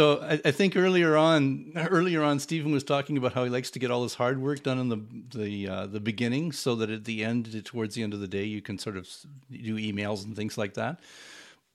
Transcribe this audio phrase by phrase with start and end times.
[0.00, 3.70] So I, I, think earlier on, earlier on, Stephen was talking about how he likes
[3.72, 5.02] to get all his hard work done in the
[5.38, 8.44] the uh, the beginning, so that at the end, towards the end of the day,
[8.44, 9.06] you can sort of
[9.50, 11.00] do emails and things like that.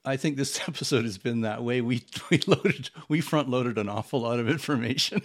[0.03, 1.81] I think this episode has been that way.
[1.81, 5.21] We we loaded we front loaded an awful lot of information,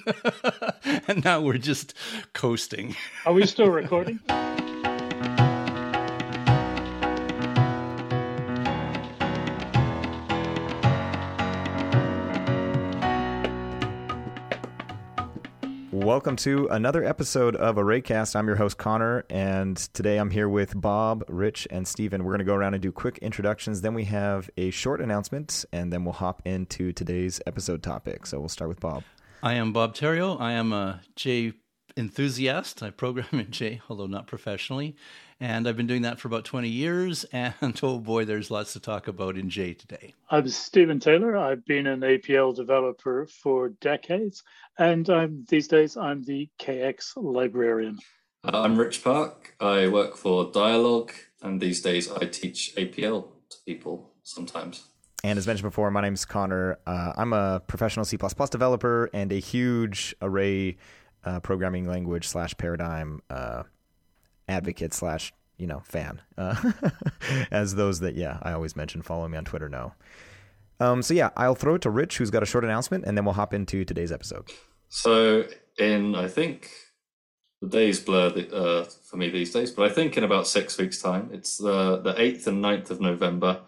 [1.09, 1.95] and now we're just
[2.35, 2.97] coasting.
[3.25, 4.21] Are we still recording?
[16.21, 18.37] Welcome to another episode of Arraycast.
[18.37, 22.25] I'm your host Connor, and today I'm here with Bob, Rich, and Stephen.
[22.25, 23.81] We're going to go around and do quick introductions.
[23.81, 28.27] Then we have a short announcement, and then we'll hop into today's episode topic.
[28.27, 29.03] So we'll start with Bob.
[29.43, 30.39] I am Bob Therriault.
[30.43, 31.55] I am a J
[31.97, 32.83] enthusiast.
[32.83, 34.97] I program in J, although not professionally.
[35.43, 37.25] And I've been doing that for about 20 years.
[37.33, 40.15] And oh boy, there's lots to talk about in J today.
[40.29, 41.37] I'm Stephen Taylor.
[41.37, 44.43] I've been an APL developer for decades.
[44.79, 47.99] And I'm these days, I'm the KX librarian.
[48.45, 49.55] I'm Rich Park.
[49.61, 51.11] I work for Dyalog.
[51.43, 54.89] And these days, I teach APL to people sometimes.
[55.25, 56.79] And as mentioned before, my name is Connor.
[56.87, 58.19] Uh, I'm a professional C++
[58.51, 60.77] developer and a huge array
[61.25, 63.63] uh, programming language slash paradigm uh,
[64.51, 66.73] advocate slash you know fan, uh,
[67.51, 69.95] as those that yeah I always mention follow me on Twitter know.
[70.79, 73.25] Um, so yeah, I'll throw it to Rich, who's got a short announcement, and then
[73.25, 74.51] we'll hop into today's episode.
[74.89, 75.45] So
[75.79, 76.71] in I think
[77.61, 81.01] the days blur uh, for me these days, but I think in about six weeks'
[81.01, 83.61] time, it's the the eighth and 9th of November.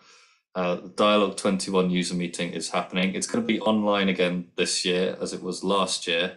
[0.55, 3.14] Uh, the Dyalog 21 user meeting is happening.
[3.14, 6.36] It's going to be online again this year, as it was last year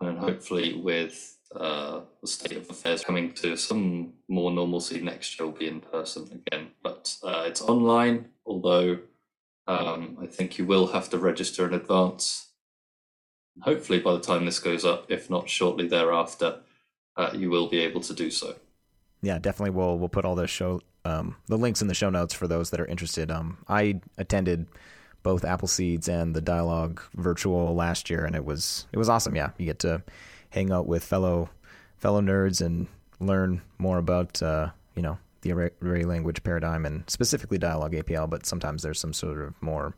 [0.00, 5.46] and hopefully with uh, the state of affairs coming to some more normalcy next year
[5.46, 6.68] will be in person again.
[6.82, 8.98] But uh, it's online, although
[9.66, 12.48] um, I think you will have to register in advance.
[13.62, 16.60] Hopefully, by the time this goes up, if not shortly thereafter,
[17.16, 18.56] uh, you will be able to do so.
[19.22, 19.70] Yeah, definitely.
[19.70, 22.70] We'll we'll put all the show um, the links in the show notes for those
[22.70, 23.30] that are interested.
[23.30, 24.66] Um, I attended
[25.22, 29.36] both APL Seeds and the Dyalog Virtual last year, and it was it was awesome.
[29.36, 30.02] Yeah, you get to
[30.54, 31.50] hang out with fellow
[31.96, 32.86] fellow nerds and
[33.20, 38.30] learn more about uh, you know the array, language paradigm and specifically Dyalog APL.
[38.30, 39.94] But sometimes there's some sort of more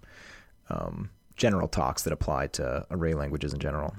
[0.70, 3.94] um, general talks that apply to array languages in general.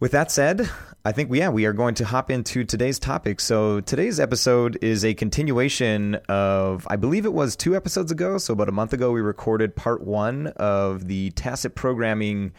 [0.00, 0.68] With that said,
[1.04, 3.38] I think yeah, we are going to hop into today's topic.
[3.38, 8.52] So today's episode is a continuation of I believe it was two episodes ago, so
[8.52, 12.52] about a month ago we recorded part 1 of the tacit programming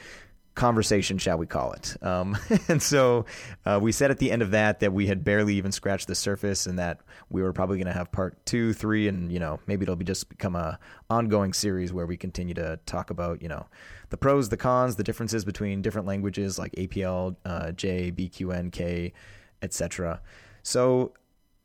[0.56, 1.96] conversation, shall we call it?
[2.02, 2.38] Um,
[2.68, 3.26] and so
[3.66, 6.16] uh, we said at the end of that that we had barely even scratched the
[6.16, 9.60] surface, and that we were probably going to have part two, three, and you know
[9.68, 13.48] maybe it'll be just become a ongoing series where we continue to talk about you
[13.48, 13.66] know
[14.10, 19.14] the pros, the cons, the differences between different languages like APL, uh, J, BQN, K,
[19.62, 20.22] etc.
[20.62, 21.14] So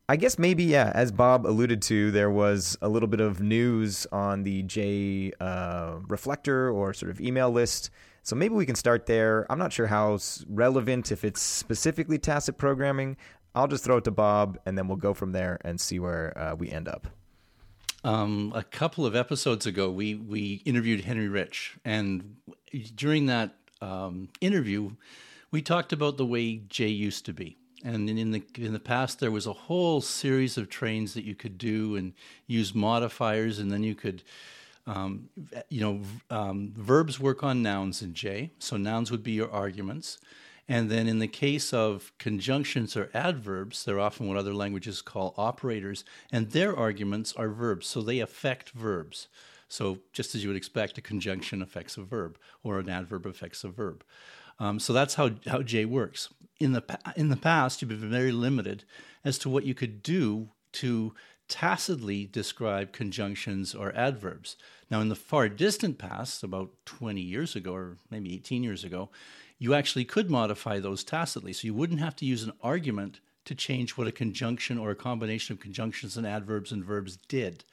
[0.09, 4.07] I guess maybe yeah, as Bob alluded to, there was a little bit of news
[4.11, 7.91] on the J uh, reflector or sort of email list
[8.29, 9.47] so maybe we can start there.
[9.49, 13.17] I'm not sure how relevant if it's specifically tacit programming.
[13.55, 16.37] I'll just throw it to Bob, and then we'll go from there and see where
[16.37, 17.07] uh, we end up.
[18.03, 22.35] Um, a couple of episodes ago, we we interviewed Henry Rich, and
[22.93, 24.91] during that um, interview,
[25.49, 27.57] we talked about the way J used to be.
[27.83, 31.33] And in the in the past, there was a whole series of trains that you
[31.33, 32.13] could do and
[32.45, 34.21] use modifiers, and then you could
[34.87, 35.29] um,
[35.69, 40.17] you know, um, verbs work on nouns in J, so nouns would be your arguments.
[40.67, 45.33] And then in the case of conjunctions or adverbs, they're often what other languages call
[45.35, 49.27] operators, and their arguments are verbs, so they affect verbs.
[49.67, 53.63] So just as you would expect, a conjunction affects a verb, or an adverb affects
[53.63, 54.03] a verb.
[54.59, 56.29] Um, so that's how, how J works.
[56.59, 56.83] In the,
[57.15, 58.83] in the past, you've been very limited
[59.23, 61.13] as to what you could do to
[61.49, 64.55] tacitly describe conjunctions or adverbs.
[64.89, 69.09] Now, in the far distant past, about 20 years ago or maybe 18 years ago,
[69.57, 71.51] you actually could modify those tacitly.
[71.51, 74.95] So you wouldn't have to use an argument to change what a conjunction or a
[74.95, 77.65] combination of conjunctions and adverbs and verbs did.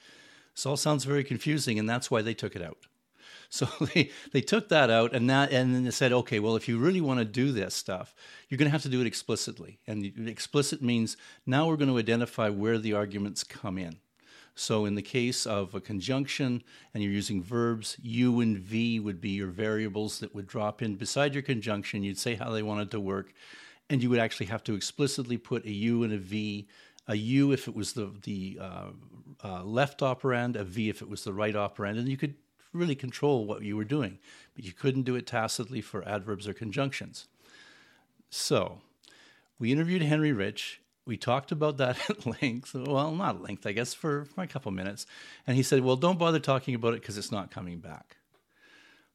[0.54, 2.78] This all sounds very confusing, and that's why they took it out.
[3.50, 6.69] So they, they took that out and that and then they said, okay, well, if
[6.69, 8.14] you really want to do this stuff,
[8.48, 9.78] you're going to have to do it explicitly.
[9.87, 11.16] And explicit means
[11.46, 13.98] now we're going to identify where the arguments come in.
[14.58, 16.62] So in the case of a conjunction
[16.94, 20.96] and you're using verbs, U and V would be your variables that would drop in
[20.96, 22.02] beside your conjunction.
[22.02, 23.34] You'd say how they wanted to work,
[23.90, 26.66] and you would actually have to explicitly put a U and a V.
[27.06, 28.87] A U if it was the the uh,
[29.44, 32.34] uh, left operand, a V if it was the right operand, and you could
[32.76, 34.19] really control what you were doing,
[34.55, 37.26] but you couldn't do it tacitly for adverbs or conjunctions.
[38.31, 38.81] So
[39.58, 40.81] we interviewed Henry Rich.
[41.06, 42.75] We talked about that at length.
[42.75, 45.06] Well, not at length, I guess, for, for a couple minutes.
[45.46, 48.17] And he said, Well, don't bother talking about it because it's not coming back.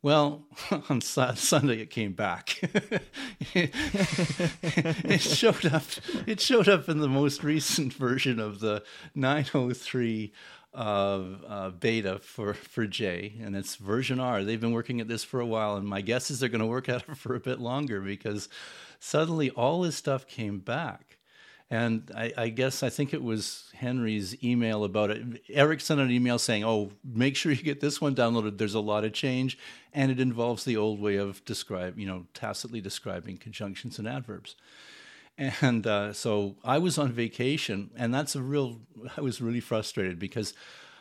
[0.04, 0.46] Well,
[0.90, 2.60] on Sunday it came back.
[3.54, 5.84] it showed up.
[6.26, 10.34] It showed up in the most recent version of the 903
[10.74, 14.44] uh, uh, beta for for J, and it's version R.
[14.44, 16.68] They've been working at this for a while, and my guess is they're going to
[16.68, 18.48] work at it for a bit longer because
[19.00, 21.18] suddenly all this stuff came back.
[21.70, 25.42] And I, I, guess I think it was Henry's email about it.
[25.48, 28.58] Eric sent an email saying, "Oh, make sure you get this one downloaded.
[28.58, 29.58] There's a lot of change,
[29.94, 34.56] and it involves the old way of describe, you know, tacitly describing conjunctions and adverbs."
[35.38, 38.82] And uh, so I was on vacation, and that's a real.
[39.18, 40.54] I was really frustrated because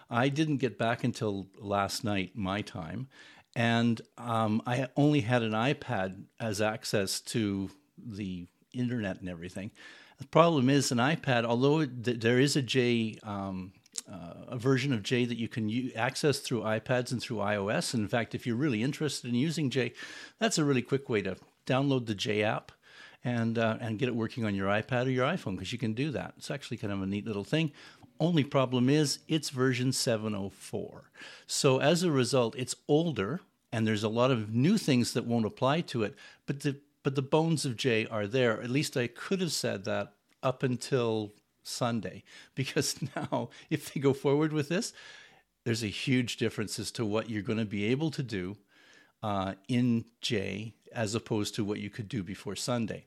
[0.09, 3.09] I didn't get back until last night, my time,
[3.55, 9.73] and um, I only had an iPad as access to the internet and everything.
[10.19, 13.73] The problem is an iPad, although there is a J, um,
[14.11, 17.95] uh, a version of J that you can u- access through iPads and through iOS.
[17.95, 19.93] And in fact, if you're really interested in using J,
[20.39, 21.37] that's a really quick way to
[21.67, 22.73] download the J app
[23.25, 25.93] and uh, and get it working on your iPad or your iPhone because you can
[25.93, 26.35] do that.
[26.39, 27.73] It's actually kind of a neat little thing.
[28.19, 31.11] Only problem is it's version 704.
[31.47, 33.41] So as a result, it's older
[33.73, 36.17] and there's a lot of new things that won't apply to it.
[36.47, 38.61] But the but the bones of J are there.
[38.61, 40.13] At least I could have said that
[40.43, 41.33] up until
[41.63, 42.25] Sunday,
[42.55, 44.93] because now if they go forward with this,
[45.65, 48.57] there's a huge difference as to what you're going to be able to do
[49.23, 53.07] uh, in J as opposed to what you could do before Sunday.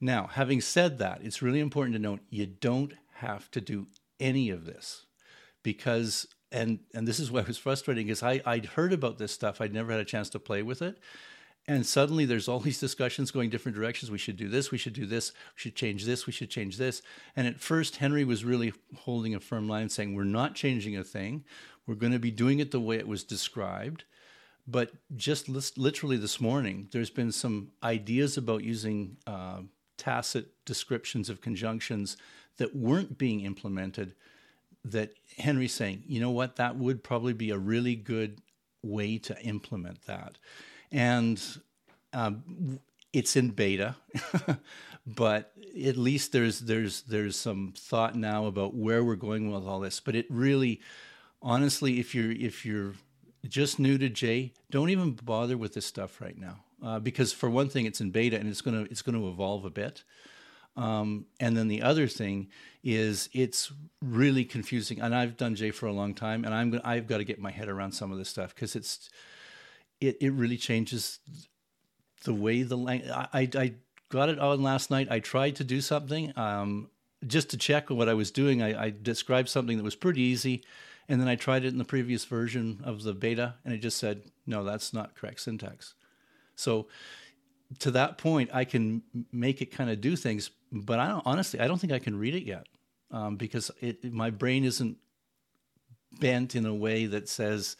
[0.00, 3.86] Now, having said that, it's really important to note you don't have to do
[4.20, 5.06] any of this
[5.62, 9.32] because and and this is why it was frustrating because I I'd heard about this
[9.32, 9.60] stuff.
[9.60, 10.98] I'd never had a chance to play with it.
[11.66, 14.10] And suddenly there's all these discussions going different directions.
[14.10, 16.76] We should do this we should do this we should change this we should change
[16.76, 17.02] this.
[17.34, 21.04] And at first henry was really holding a firm line saying we're not changing a
[21.04, 21.44] thing.
[21.86, 24.04] We're going to be doing it the way it was described
[24.66, 29.60] but just literally this morning there's been some ideas about using uh,
[29.96, 32.16] tacit descriptions of conjunctions
[32.56, 34.14] that weren't being implemented
[34.84, 38.40] that henry's saying you know what that would probably be a really good
[38.82, 40.38] way to implement that
[40.92, 41.58] and
[42.12, 42.80] um,
[43.14, 43.96] it's in beta,
[45.06, 45.52] but
[45.84, 50.00] at least there's there's there's some thought now about where we're going with all this.
[50.00, 50.80] But it really,
[51.40, 52.94] honestly, if you're if you're
[53.48, 57.50] just new to J, don't even bother with this stuff right now, uh, because for
[57.50, 60.04] one thing, it's in beta and it's gonna it's gonna evolve a bit.
[60.76, 62.48] Um, and then the other thing
[62.82, 65.00] is it's really confusing.
[65.00, 67.50] And I've done J for a long time, and I'm I've got to get my
[67.50, 69.10] head around some of this stuff because it's
[70.00, 71.20] it, it really changes
[72.24, 73.10] the way the language.
[73.10, 73.74] I, I
[74.08, 75.08] got it on last night.
[75.10, 76.88] I tried to do something um,
[77.26, 78.62] just to check what I was doing.
[78.62, 80.64] I, I, described something that was pretty easy,
[81.08, 83.98] and then I tried it in the previous version of the beta, and it just
[83.98, 85.94] said, no, that's not correct syntax.
[86.56, 86.88] So
[87.80, 89.02] to that point, I can
[89.32, 92.34] make it kind of do things, but I honestly, I don't think I can read
[92.34, 92.66] it yet
[93.10, 94.96] um, because it, my brain isn't
[96.20, 97.76] bent in a way that says,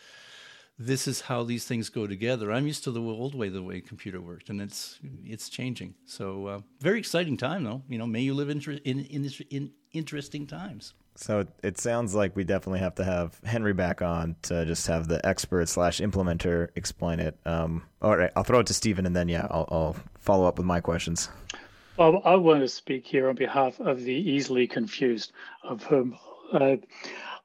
[0.78, 2.50] this is how these things go together.
[2.50, 5.94] I'm used to the old way, the way computer worked, and it's it's changing.
[6.04, 7.82] So uh, very exciting time, though.
[7.88, 10.94] You know, may you live in in, in, in interesting times.
[11.16, 15.06] So it sounds like we definitely have to have Henry back on to just have
[15.06, 17.38] the expert slash implementer explain it.
[17.46, 20.58] Um, all right, I'll throw it to Stephen, and then yeah, I'll, I'll follow up
[20.58, 21.28] with my questions.
[21.96, 25.30] Well, I want to speak here on behalf of the easily confused,
[25.62, 26.18] of whom
[26.52, 26.76] uh,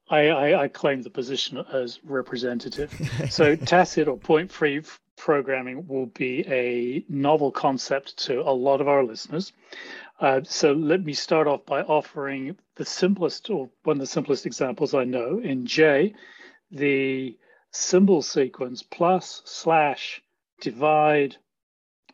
[0.09, 2.91] I, I, I, claim the position as representative.
[3.29, 4.81] so tacit or point-free
[5.15, 9.53] programming will be a novel concept to a lot of our listeners.
[10.19, 14.45] Uh, so let me start off by offering the simplest or one of the simplest
[14.45, 15.39] examples I know.
[15.39, 16.15] In J,
[16.71, 17.37] the
[17.71, 20.21] symbol sequence plus slash
[20.61, 21.35] divide,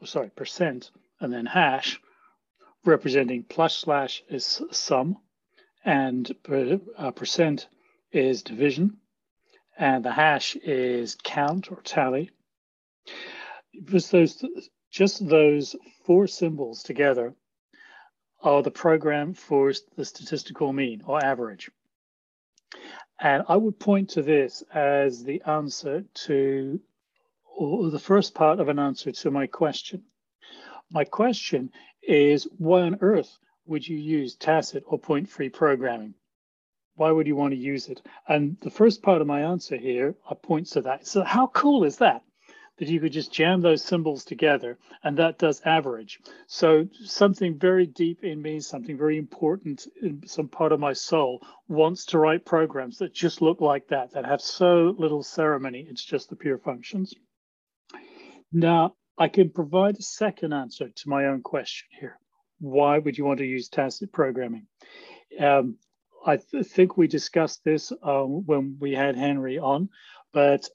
[0.03, 2.01] sorry, percent, and then hash,
[2.83, 5.17] representing plus slash is sum
[5.85, 6.35] and
[6.97, 7.67] uh, percent
[8.11, 8.97] is division,
[9.77, 12.31] and the hash is count or tally.
[13.83, 14.43] Just those,
[14.89, 17.35] just those four symbols together
[18.45, 21.69] are the program for the statistical mean or average.
[23.19, 26.79] And I would point to this as the answer to,
[27.57, 30.03] or the first part of an answer to my question.
[30.91, 31.71] My question
[32.03, 36.13] is why on earth would you use tacit or point free programming?
[36.95, 38.01] Why would you want to use it?
[38.27, 41.07] And the first part of my answer here points to that.
[41.07, 42.21] So, how cool is that?
[42.77, 46.19] That you could just jam those symbols together and that does average.
[46.47, 51.41] So, something very deep in me, something very important in some part of my soul
[51.69, 55.87] wants to write programs that just look like that, that have so little ceremony.
[55.89, 57.13] It's just the pure functions.
[58.51, 62.19] Now, I can provide a second answer to my own question here.
[62.59, 64.67] Why would you want to use tacit programming?
[65.39, 65.77] Um,
[66.25, 69.89] I th- think we discussed this uh, when we had Henry on,
[70.33, 70.67] but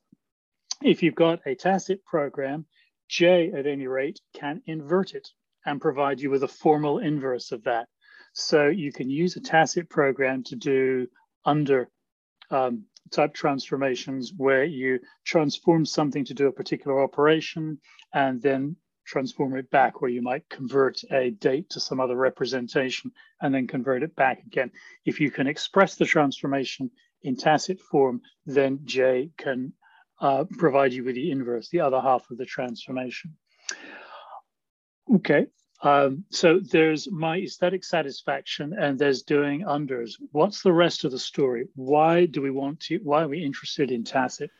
[0.82, 2.66] if you've got a tacit program,
[3.08, 5.28] J at any rate can invert it
[5.66, 7.88] and provide you with a formal inverse of that.
[8.32, 11.08] So you can use a tacit program to do
[11.44, 11.90] under
[12.50, 17.80] um, type transformations where you transform something to do a particular operation
[18.14, 23.10] and then transform it back, where you might convert a date to some other representation
[23.40, 24.70] and then convert it back again.
[25.04, 26.90] If you can express the transformation
[27.22, 29.72] in tacit form, then J can
[30.20, 33.34] uh, provide you with the inverse, the other half of the transformation.
[35.14, 35.46] Okay,
[35.82, 40.12] um, so there's my aesthetic satisfaction and there's doing unders.
[40.32, 41.68] What's the rest of the story?
[41.74, 44.50] Why do we want to, why are we interested in tacit?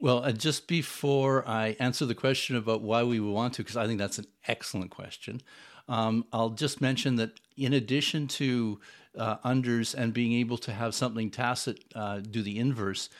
[0.00, 3.86] Well, uh, just before I answer the question about why we want to, because I
[3.86, 5.42] think that's an excellent question,
[5.88, 8.80] um, I'll just mention that in addition to
[9.16, 13.10] uh, unders and being able to have something tacit uh, do the inverse,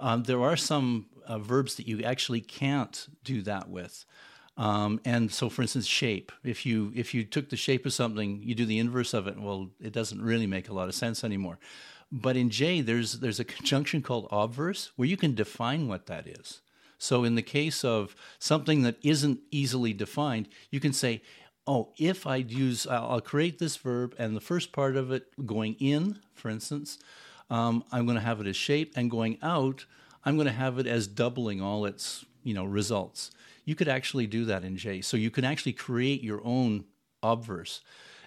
[0.00, 4.04] um, there are some uh, verbs that you actually can't do that with.
[4.56, 6.32] Um, and so, for instance, shape.
[6.44, 9.40] If you if you took the shape of something, you do the inverse of it.
[9.40, 11.58] Well, it doesn't really make a lot of sense anymore.
[12.12, 16.26] But in J, there's there's a conjunction called obverse where you can define what that
[16.26, 16.60] is.
[16.98, 21.22] So in the case of something that isn't easily defined, you can say,
[21.66, 25.76] "Oh, if I use, I'll create this verb, and the first part of it going
[25.78, 26.98] in, for instance,
[27.50, 29.84] um, I'm going to have it as shape, and going out,
[30.24, 33.30] I'm going to have it as doubling all its you know results."
[33.70, 35.00] you could actually do that in J.
[35.00, 36.86] So you can actually create your own
[37.22, 37.82] obverse.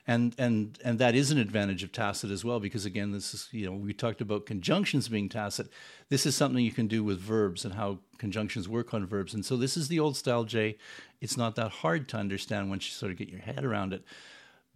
[0.06, 3.48] And, and and that is an advantage of tacit as well because again this is
[3.51, 5.70] you know we talked about conjunctions being tacit
[6.10, 9.46] this is something you can do with verbs and how conjunctions work on verbs and
[9.46, 10.77] so this is the old style J
[11.22, 14.03] it's not that hard to understand once you sort of get your head around it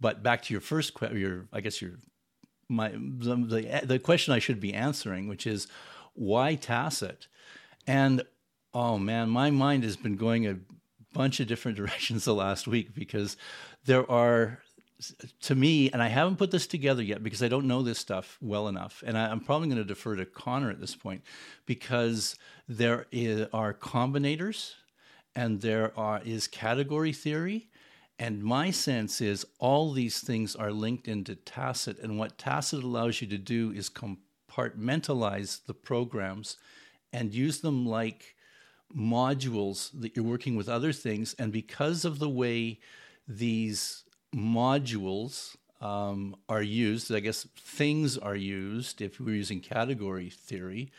[0.00, 1.98] but back to your first your I guess your
[2.68, 5.66] my the, the question I should be answering which is
[6.14, 7.28] why tacit?
[7.86, 8.22] And
[8.74, 10.56] Oh man, my mind has been going a
[11.12, 13.36] bunch of different directions the last week because
[13.84, 14.60] there are
[15.42, 18.36] to me, and I haven't put this together yet because I don't know this stuff
[18.40, 21.22] well enough, and I, am probably going to defer to Connor at this point
[21.66, 22.36] because
[22.68, 24.74] there is, are combinators
[25.36, 27.68] and there are, is category theory,
[28.18, 33.20] and my sense is all these things are linked into Tacit, and what Tacit allows
[33.20, 36.56] you to do is compartmentalize the programs
[37.12, 38.34] and use them like
[38.96, 41.34] modules that you're working with other things.
[41.38, 42.80] And because of the way
[43.26, 50.90] these modules um, are used, I guess things are used, if we're using category theory,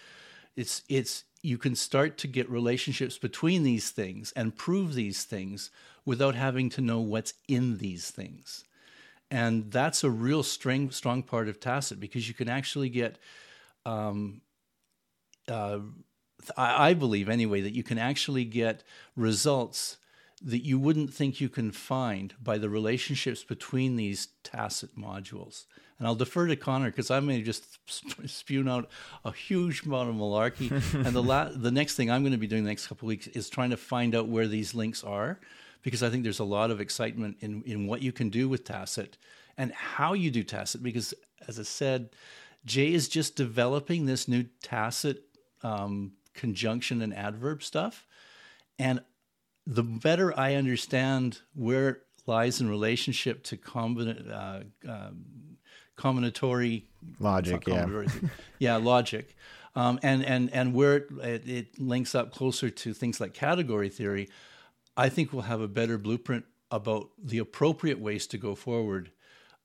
[0.55, 5.69] it's, it's, you can start to get relationships between these things and prove these things
[6.05, 8.65] without having to know what's in these things.
[9.31, 13.19] And that's a real strong, strong part of Tacit because you can actually get
[13.85, 14.41] um,
[15.47, 15.79] uh,
[16.57, 18.83] I believe anyway, that you can actually get
[19.15, 19.97] results
[20.41, 25.65] that you wouldn't think you can find by the relationships between these tacit modules.
[25.97, 27.77] And I'll defer to Connor because I may just
[28.25, 28.89] spew out
[29.25, 30.71] a huge amount of malarkey.
[30.93, 33.09] and the la- the next thing I'm going to be doing the next couple of
[33.09, 35.39] weeks is trying to find out where these links are,
[35.81, 38.63] because I think there's a lot of excitement in in what you can do with
[38.63, 39.17] tacit
[39.57, 40.83] and how you do tacit.
[40.83, 41.13] Because
[41.47, 42.09] as I said,
[42.65, 45.23] J is just developing this new tacit
[45.63, 48.05] um, conjunction and adverb stuff.
[48.77, 49.01] And
[49.65, 55.25] the better I understand where it lies in relationship to combina- uh, um,
[55.97, 56.83] combinatory
[57.19, 57.85] logic, yeah,
[58.59, 59.35] yeah, logic,
[59.75, 63.89] um, and and and where it, it, it links up closer to things like category
[63.89, 64.29] theory,
[64.99, 69.11] I think we'll have a better blueprint about the appropriate ways to go forward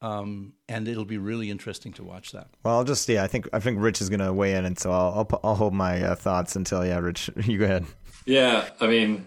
[0.05, 2.49] um, and it'll be really interesting to watch that.
[2.63, 4.79] Well, I'll just yeah, I think I think Rich is going to weigh in, and
[4.79, 7.87] so I'll I'll, I'll hold my uh, thoughts until yeah, Rich, you go ahead.
[8.27, 9.27] Yeah, I mean,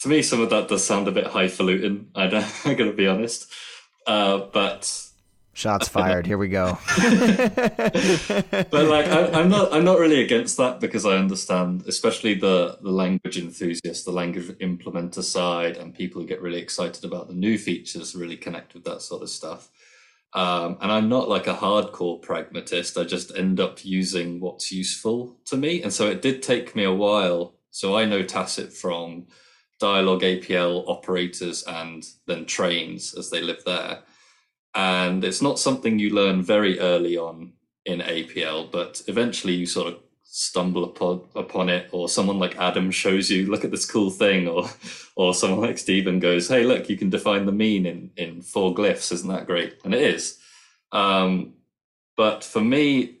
[0.00, 2.10] to me, some of that does sound a bit highfalutin.
[2.14, 3.52] I don't, I'm going to be honest,
[4.06, 5.10] uh, but
[5.56, 6.26] shots fired.
[6.26, 6.78] Here we go.
[6.96, 12.78] but like, I, am not I'm not really against that because I understand, especially the
[12.82, 17.34] the language enthusiasts, the language implementer side, and people who get really excited about the
[17.34, 19.70] new features really connect with that sort of stuff.
[20.32, 22.98] Um, and I'm not like a hardcore pragmatist.
[22.98, 25.82] I just end up using what's useful to me.
[25.82, 27.54] And so it did take me a while.
[27.70, 29.28] So I know Tacit from
[29.80, 34.00] Dyalog APL operators and then trains as they live there.
[34.76, 37.54] And it's not something you learn very early on
[37.86, 42.90] in APL, but eventually you sort of stumble upon upon it, or someone like Adam
[42.90, 44.68] shows you, look at this cool thing, or
[45.16, 48.74] or someone like Stephen goes, hey, look, you can define the mean in in four
[48.74, 49.80] glyphs, isn't that great?
[49.82, 50.38] And it is.
[50.92, 51.54] Um,
[52.16, 53.16] but for me,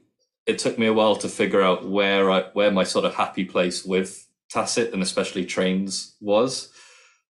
[0.46, 3.46] it took me a while to figure out where I where my sort of happy
[3.46, 6.70] place with Tacit and especially trains was.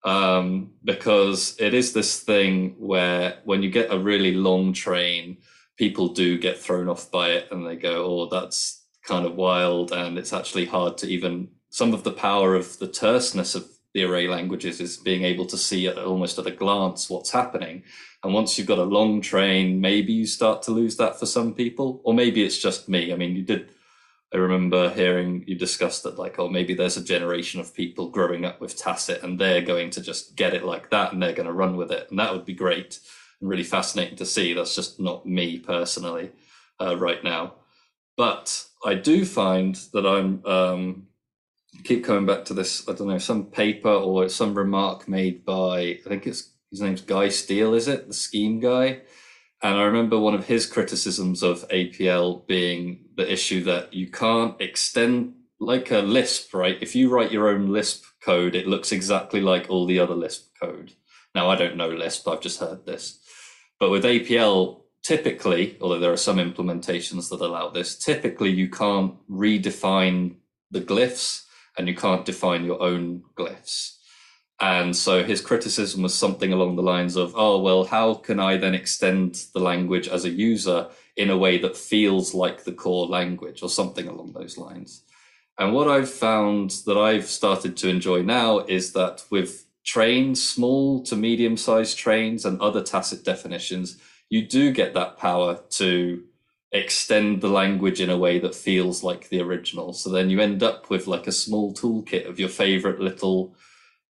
[0.06, 5.38] Um, because it is this thing where when you get a really long train,
[5.76, 9.92] people do get thrown off by it and they go, oh, that's kind of wild,
[9.92, 14.04] and it's actually hard to even some of the power of the terseness of the
[14.04, 17.82] array languages is being able to see at almost at a glance what's happening.
[18.22, 21.54] And once you've got a long train, maybe you start to lose that for some
[21.54, 23.12] people, or maybe it's just me.
[23.12, 23.70] I mean, you did.
[24.35, 28.45] I remember hearing you discuss that, like, oh, maybe there's a generation of people growing
[28.45, 31.47] up with Tacit and they're going to just get it like that and they're going
[31.47, 32.09] to run with it.
[32.11, 32.99] And that would be great
[33.40, 34.52] and really fascinating to see.
[34.52, 36.33] That's just not me personally
[36.80, 37.54] uh, right now.
[38.16, 41.06] But I do find that I'm um,
[41.85, 42.88] keep coming back to this.
[42.88, 47.02] I don't know some paper or some remark made by I think it's his name's
[47.02, 47.75] Guy Steele.
[47.75, 49.02] Is it the scheme guy?
[49.66, 54.54] And I remember one of his criticisms of APL being the issue that you can't
[54.61, 56.78] extend like a Lisp, right?
[56.80, 60.52] If you write your own Lisp code, it looks exactly like all the other Lisp
[60.62, 60.92] code.
[61.35, 63.18] Now, I don't know Lisp, I've just heard this.
[63.80, 69.14] But with APL, typically, although there are some implementations that allow this, typically you can't
[69.28, 70.37] redefine
[70.70, 71.42] the glyphs
[71.76, 73.96] and you can't define your own glyphs.
[74.58, 78.56] And so his criticism was something along the lines of, oh, well, how can I
[78.56, 83.06] then extend the language as a user in a way that feels like the core
[83.06, 85.02] language or something along those lines?
[85.58, 91.02] And what I've found that I've started to enjoy now is that with trains, small
[91.04, 96.25] to medium sized trains and other tacit definitions, you do get that power to
[96.73, 99.92] extend the language in a way that feels like the original.
[99.92, 103.54] So then you end up with like a small toolkit of your favorite little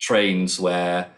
[0.01, 1.13] trains where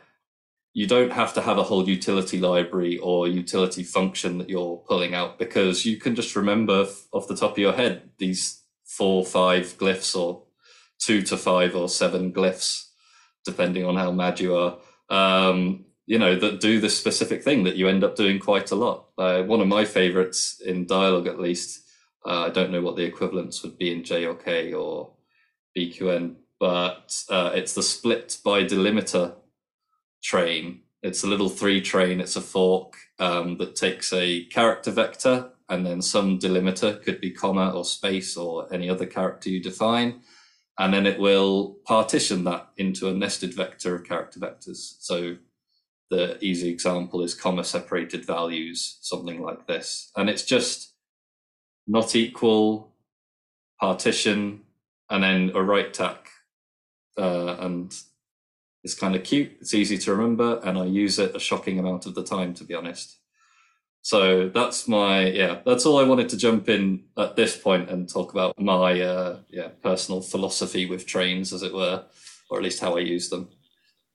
[0.75, 5.15] you don't have to have a whole utility library or utility function that you're pulling
[5.15, 9.77] out because you can just remember off the top of your head these four, five
[9.79, 10.43] glyphs or
[10.99, 12.89] two to five or seven glyphs,
[13.45, 14.79] depending on how mad you are.
[15.11, 18.75] Um, you know, that do this specific thing that you end up doing quite a
[18.75, 19.09] lot.
[19.17, 21.85] Uh, one of my favorites in Dyalog, at least,
[22.27, 25.13] uh, I don't know what the equivalents would be in J or K or
[25.77, 29.35] BQN, but uh, it's the split by delimiter
[30.23, 30.83] train.
[31.03, 32.21] It's a little three train.
[32.21, 37.33] It's a fork um, that takes a character vector and then some delimiter, could be
[37.33, 40.21] comma or space or any other character you define.
[40.79, 44.95] And then it will partition that into a nested vector of character vectors.
[45.01, 45.39] So
[46.11, 50.13] the easy example is comma separated values, something like this.
[50.17, 50.95] And it's just
[51.89, 52.93] not equal,
[53.81, 54.61] partition,
[55.11, 56.29] and then a right tack.
[57.17, 57.95] Uh, and
[58.85, 59.53] it's kind of cute.
[59.61, 62.65] It's easy to remember, and I use it a shocking amount of the time, to
[62.65, 63.19] be honest.
[64.03, 65.61] So that's my yeah.
[65.65, 69.39] That's all I wanted to jump in at this point and talk about my uh,
[69.49, 72.05] yeah personal philosophy with trains, as it were,
[72.51, 73.49] or at least how I use them.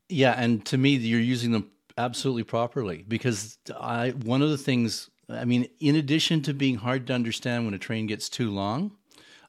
[0.09, 5.09] Yeah, and to me, you're using them absolutely properly because I one of the things
[5.29, 8.91] I mean, in addition to being hard to understand when a train gets too long,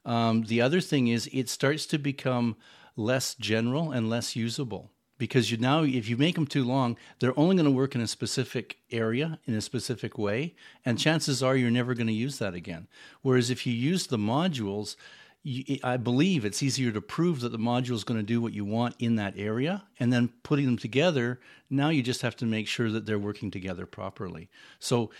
[0.05, 2.57] um, the other thing is it starts to become
[2.99, 7.39] less general and less usable because you now if you make them too long they're
[7.39, 11.57] only going to work in a specific area in a specific way and chances are
[11.57, 12.89] you're never going to use that again
[13.23, 14.97] whereas if you use the modules
[15.43, 18.53] you, I believe it's easier to prove that the module is going to do what
[18.53, 21.41] you want in that area, and then putting them together.
[21.71, 24.49] Now you just have to make sure that they're working together properly.
[24.79, 25.11] So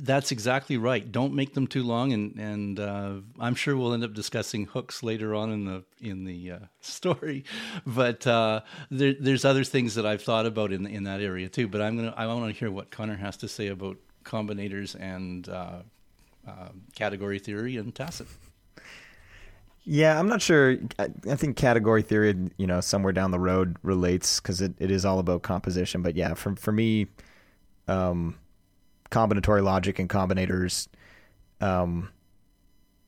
[0.00, 1.10] that's exactly right.
[1.10, 5.02] Don't make them too long, and and uh, I'm sure we'll end up discussing hooks
[5.02, 7.44] later on in the in the uh, story.
[7.86, 11.68] But uh, there, there's other things that I've thought about in in that area too.
[11.68, 15.48] But I'm gonna I want to hear what Connor has to say about combinators and
[15.48, 15.82] uh,
[16.46, 18.28] uh, category theory and tacit.
[19.84, 20.76] Yeah, I'm not sure.
[20.98, 24.92] I, I, think category theory, you know, somewhere down the road relates because it, it
[24.92, 26.02] is all about composition.
[26.02, 27.08] But yeah, for for me,
[27.88, 28.36] um,
[29.12, 30.88] combinatory logic and combinators,
[31.60, 32.10] um,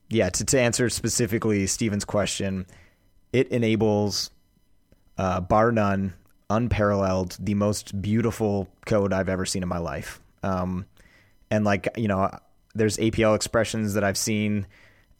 [0.09, 2.65] yeah, to, to answer specifically Stephen's question,
[3.33, 4.31] it enables,
[5.17, 6.13] uh, bar none,
[6.49, 10.21] unparalleled, the most beautiful code I've ever seen in my life.
[10.43, 10.85] Um,
[11.49, 12.29] and like you know,
[12.75, 14.67] there's APL expressions that I've seen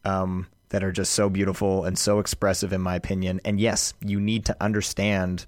[0.04, 3.42] um, that are just so beautiful and so expressive, in my opinion.
[3.46, 5.46] And yes, you need to understand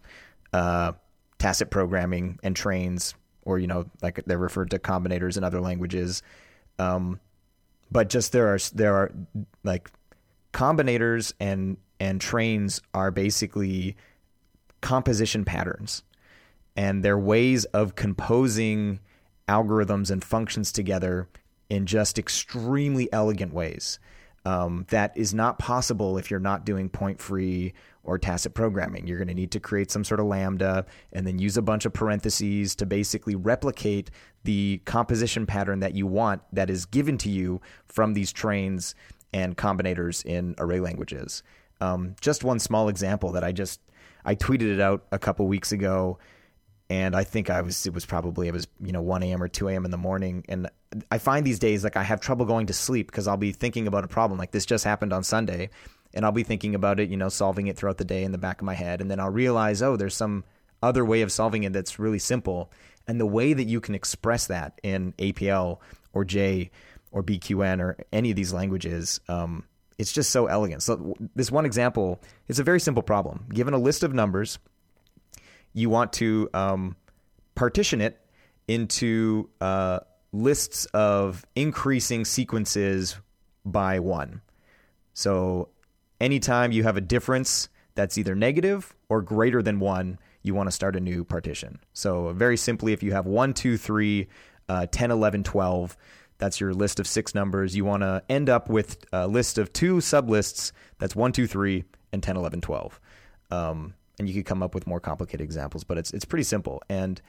[0.54, 0.94] uh,
[1.38, 3.14] tacit programming and trains,
[3.48, 6.22] or you know, like they're referred to combinators in other languages.
[6.78, 7.20] Um,
[7.90, 9.12] but just there are there are
[9.64, 9.90] like
[10.54, 13.96] combinators and and trains are basically
[14.82, 16.04] composition patterns
[16.76, 19.00] and they're ways of composing
[19.48, 21.28] algorithms and functions together
[21.70, 23.98] in just extremely elegant ways.
[24.48, 27.74] Um, that is not possible if you're not doing point free
[28.06, 29.06] or tacit programming.
[29.06, 31.86] You're going to need to create some sort of lambda and then use a bunch
[31.86, 34.10] of parentheses to basically replicate
[34.46, 38.96] the composition pattern that you want that is given to you from these trains
[39.34, 41.44] and combinators in array languages.
[41.82, 43.82] Um, just one small example that I just
[44.24, 46.20] I tweeted it out a couple weeks ago,
[46.90, 49.44] and I think I was it was probably it was you know 1 a.m.
[49.44, 49.86] or 2 a.m.
[49.86, 50.70] in the morning, and
[51.12, 53.88] I find these days like I have trouble going to sleep because I'll be thinking
[53.88, 55.70] about a problem like this just happened on Sunday,
[56.14, 58.38] and I'll be thinking about it, you know, solving it throughout the day in the
[58.38, 60.44] back of my head, and then I'll realize oh there's some
[60.82, 62.72] other way of solving it that's really simple,
[63.08, 65.80] and the way that you can express that in APL
[66.14, 66.72] or J
[67.12, 69.20] or BQN or any of these languages.
[69.28, 69.64] Um,
[69.98, 70.84] it's just so elegant.
[70.84, 73.48] So this one example is a very simple problem.
[73.52, 74.60] Given a list of numbers,
[75.78, 76.96] you want to um,
[77.54, 78.20] partition it
[78.68, 80.00] into uh,
[80.32, 83.16] lists of increasing sequences
[83.64, 84.42] by one.
[85.14, 85.70] So
[86.20, 90.72] anytime you have a difference that's either negative or greater than one, you want to
[90.72, 91.80] start a new partition.
[91.94, 94.28] So very simply, if you have 1, 2, 3,
[94.70, 95.96] uh, 10, 11, 12,
[96.40, 97.76] that's your list of six numbers.
[97.76, 100.72] You want to end up with a list of two sublists.
[100.98, 103.00] That's one, two, three, and 10, 11, 12.
[103.52, 106.82] Um, and you could come up with more complicated examples, but it's it's pretty simple.
[106.90, 107.22] And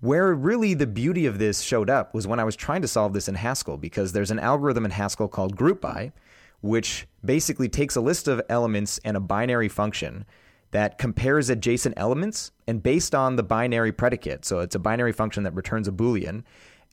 [0.00, 3.12] where really the beauty of this showed up was when I was trying to solve
[3.12, 6.12] this in Haskell, because there's an algorithm in Haskell called group by,
[6.60, 10.24] which basically takes a list of elements and a binary function
[10.72, 14.44] that compares adjacent elements and based on the binary predicate.
[14.44, 16.44] So it's a binary function that returns a Boolean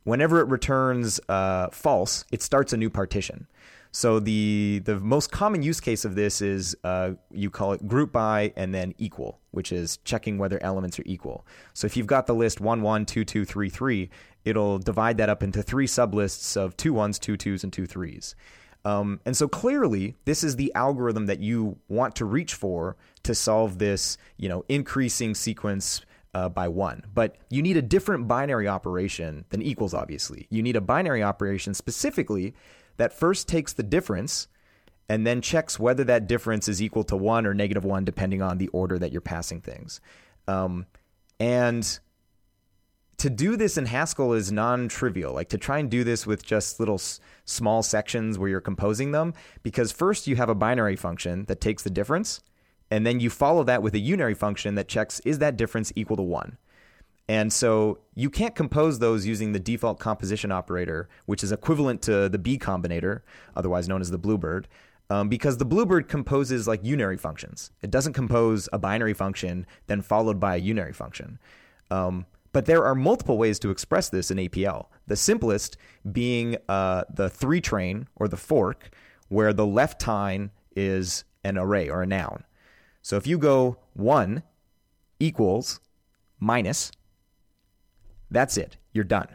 [0.03, 3.47] whenever it returns uh, false, it starts a new partition.
[3.91, 8.12] So the the most common use case of this is uh, you call it group
[8.12, 11.45] by and then equal, which is checking whether elements are equal.
[11.73, 14.10] So if you've got the list one one two two three three,
[14.45, 18.36] it'll divide that up into three sublists of two ones, two twos, and two threes.
[18.86, 23.36] Um, and so clearly, this is the algorithm that you want to reach for to
[23.36, 26.02] solve this, you know, increasing sequence
[26.34, 27.04] uh, by one.
[27.13, 30.47] But you need a different binary operation than equals, obviously.
[30.49, 32.54] You need a binary operation specifically
[32.99, 34.47] that first takes the difference
[35.07, 38.57] and then checks whether that difference is equal to one or negative one, depending on
[38.57, 40.01] the order that you're passing things.
[40.47, 40.85] Um,
[41.39, 41.99] and
[43.17, 45.33] to do this in Haskell is non trivial.
[45.33, 49.12] Like to try and do this with just little s- small sections where you're composing
[49.12, 49.33] them,
[49.63, 52.41] because first you have a binary function that takes the difference
[52.91, 56.17] and then you follow that with a unary function that checks is that difference equal
[56.17, 56.57] to 1?
[57.29, 62.27] And so you can't compose those using the default composition operator, which is equivalent to
[62.27, 63.21] the B combinator,
[63.55, 64.67] otherwise known as the Bluebird,
[65.11, 67.69] um, because the Bluebird composes like unary functions.
[67.83, 71.37] It doesn't compose a binary function then followed by a unary function.
[71.91, 74.87] Um, but there are multiple ways to express this in APL.
[75.05, 75.77] The simplest
[76.11, 78.89] being uh, the three train or the fork,
[79.27, 82.43] where the left tine is an array or a noun.
[83.03, 84.41] So if you go 1
[85.19, 85.79] equals
[86.39, 86.91] minus,
[88.31, 88.77] that's it.
[88.93, 89.27] You're done.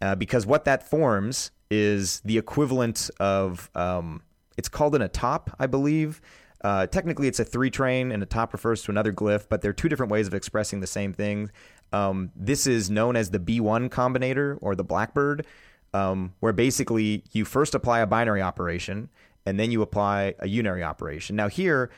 [0.00, 4.22] Uh, because what that forms is the equivalent of, um,
[4.56, 6.20] it's called an atop, I believe.
[6.62, 9.74] Uh, technically, it's a three train, and atop refers to another glyph, but there are
[9.74, 11.50] two different ways of expressing the same thing.
[11.92, 15.46] Um, this is known as the B1 combinator or the Blackbird,
[15.92, 19.10] um, where basically you first apply a binary operation
[19.46, 21.36] and then you apply a unary operation.
[21.36, 21.90] Now, here,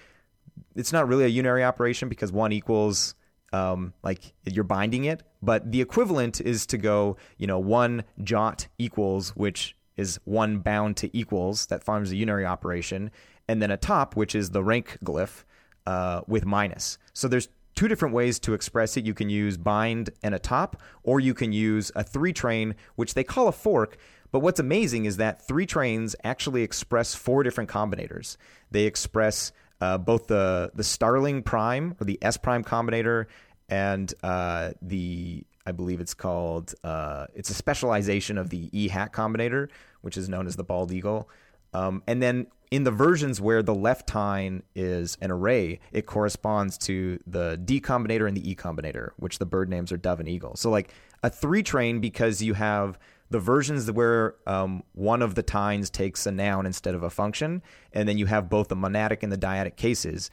[0.74, 3.14] it's not really a unary operation because one equals
[3.56, 8.68] um, like you're binding it, but the equivalent is to go, you know, one jot
[8.78, 13.10] equals, which is one bound to equals, that forms a unary operation,
[13.48, 15.44] and then atop, which is the rank glyph
[15.86, 16.98] uh, with minus.
[17.12, 19.06] So there's two different ways to express it.
[19.06, 23.24] You can use bind and atop, or you can use a three train, which they
[23.24, 23.96] call a fork.
[24.32, 28.36] But what's amazing is that three trains actually express four different combinators.
[28.70, 33.26] They express uh, both the the Starling Prime or the S Prime combinator
[33.68, 39.12] and uh, the I believe it's called uh, it's a specialization of the E hat
[39.12, 39.68] combinator,
[40.02, 41.28] which is known as the bald eagle.
[41.74, 46.78] Um, and then in the versions where the left tine is an array, it corresponds
[46.78, 50.28] to the D combinator and the E combinator, which the bird names are dove and
[50.28, 50.56] eagle.
[50.56, 52.98] So like a three train because you have
[53.30, 57.62] the versions where um, one of the tines takes a noun instead of a function,
[57.92, 60.30] and then you have both the monadic and the dyadic cases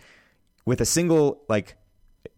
[0.65, 1.75] with a single like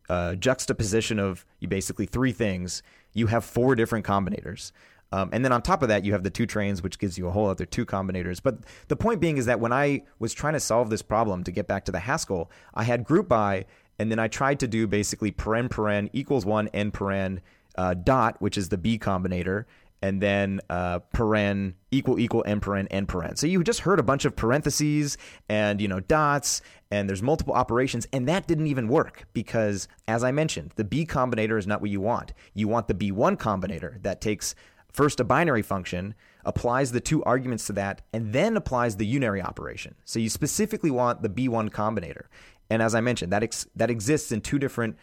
[0.10, 2.84] uh, juxtaposition of you basically three things.
[3.13, 4.72] You have four different combinators.
[5.12, 7.28] Um, and then on top of that, you have the two trains, which gives you
[7.28, 8.41] a whole other two combinators.
[8.41, 11.52] But the point being is that when I was trying to solve this problem to
[11.52, 13.65] get back to the Haskell, I had group by,
[13.98, 17.39] and then I tried to do basically paren paren equals one n paren
[17.78, 19.65] uh, dot, which is the B combinator,
[20.06, 23.36] and then uh, paren equal equal and paren n paren.
[23.36, 25.18] So you just heard a bunch of parentheses
[25.50, 30.24] and you know dots, and there's multiple operations, and that didn't even work because, as
[30.24, 32.34] I mentioned, the B combinator is not what you want.
[32.54, 34.54] You want the B1 combinator that takes
[34.94, 36.13] first a binary function,
[36.46, 39.96] applies the two arguments to that, and then applies the unary operation.
[40.06, 42.26] So you specifically want the B1 combinator.
[42.70, 44.98] And as I mentioned, that ex- that exists in two different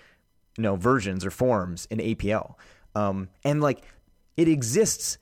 [0.57, 2.55] you know versions or forms in APL.
[2.95, 3.83] Um, and like
[4.37, 5.19] it exists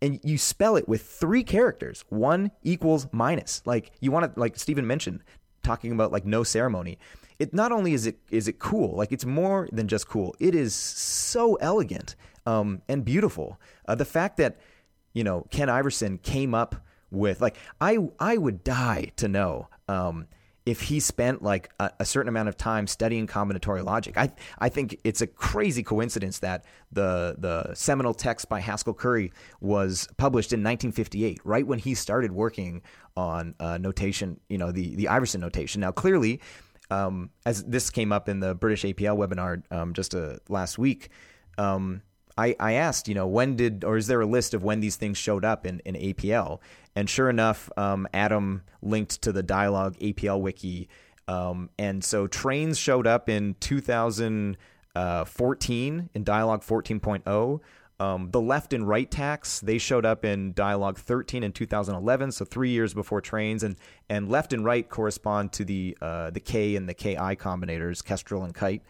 [0.00, 2.04] and you spell it with three characters.
[2.08, 3.62] One equals minus.
[3.64, 5.22] Like you want to like stephen mentioned
[5.62, 6.98] talking about like no ceremony.
[7.38, 10.34] It not only is it is it cool like it's more than just cool.
[10.38, 13.60] It is so elegant um, and beautiful.
[13.86, 14.58] Uh, the fact that
[15.14, 16.74] you know ken iverson came up
[17.10, 20.26] with like i i would die to know um,
[20.68, 24.18] if he spent like a, a, certain amount of time studying combinatorial logic.
[24.18, 29.32] I I think it's a crazy coincidence that the the seminal text by Haskell Curry
[29.62, 32.82] was published in 1958, right when he started working
[33.16, 35.80] on uh, notation, you know, the the Iverson notation.
[35.80, 36.42] Now, clearly,
[36.90, 41.08] um, as this came up in the British APL webinar um, just uh, last week.
[41.56, 42.02] Um,
[42.38, 44.94] I, I asked, you know, when did, or is there a list of when these
[44.94, 46.60] things showed up in, in APL?
[46.94, 50.88] And sure enough, um, Adam linked to the Dyalog APL wiki.
[51.26, 54.56] Um, and so trains showed up in 2014
[54.94, 57.60] uh, in Dyalog 14.0.
[58.00, 62.44] Um, the left and right tacks they showed up in Dyalog 13 in 2011, so
[62.44, 63.74] three years before trains, and
[64.08, 68.44] and left and right correspond to the uh, the K and the Ki combinators, Kestrel
[68.44, 68.82] and Kite,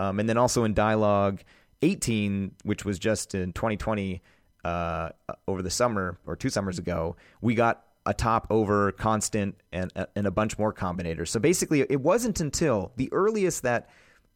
[0.00, 1.38] um, and then also in Dyalog
[1.82, 4.22] 18, which was just in 2020
[4.64, 5.10] uh,
[5.46, 10.30] over the summer or two summers ago, we got atop over constant and and a
[10.30, 11.28] bunch more combinators.
[11.28, 13.88] So basically, it wasn't until the earliest that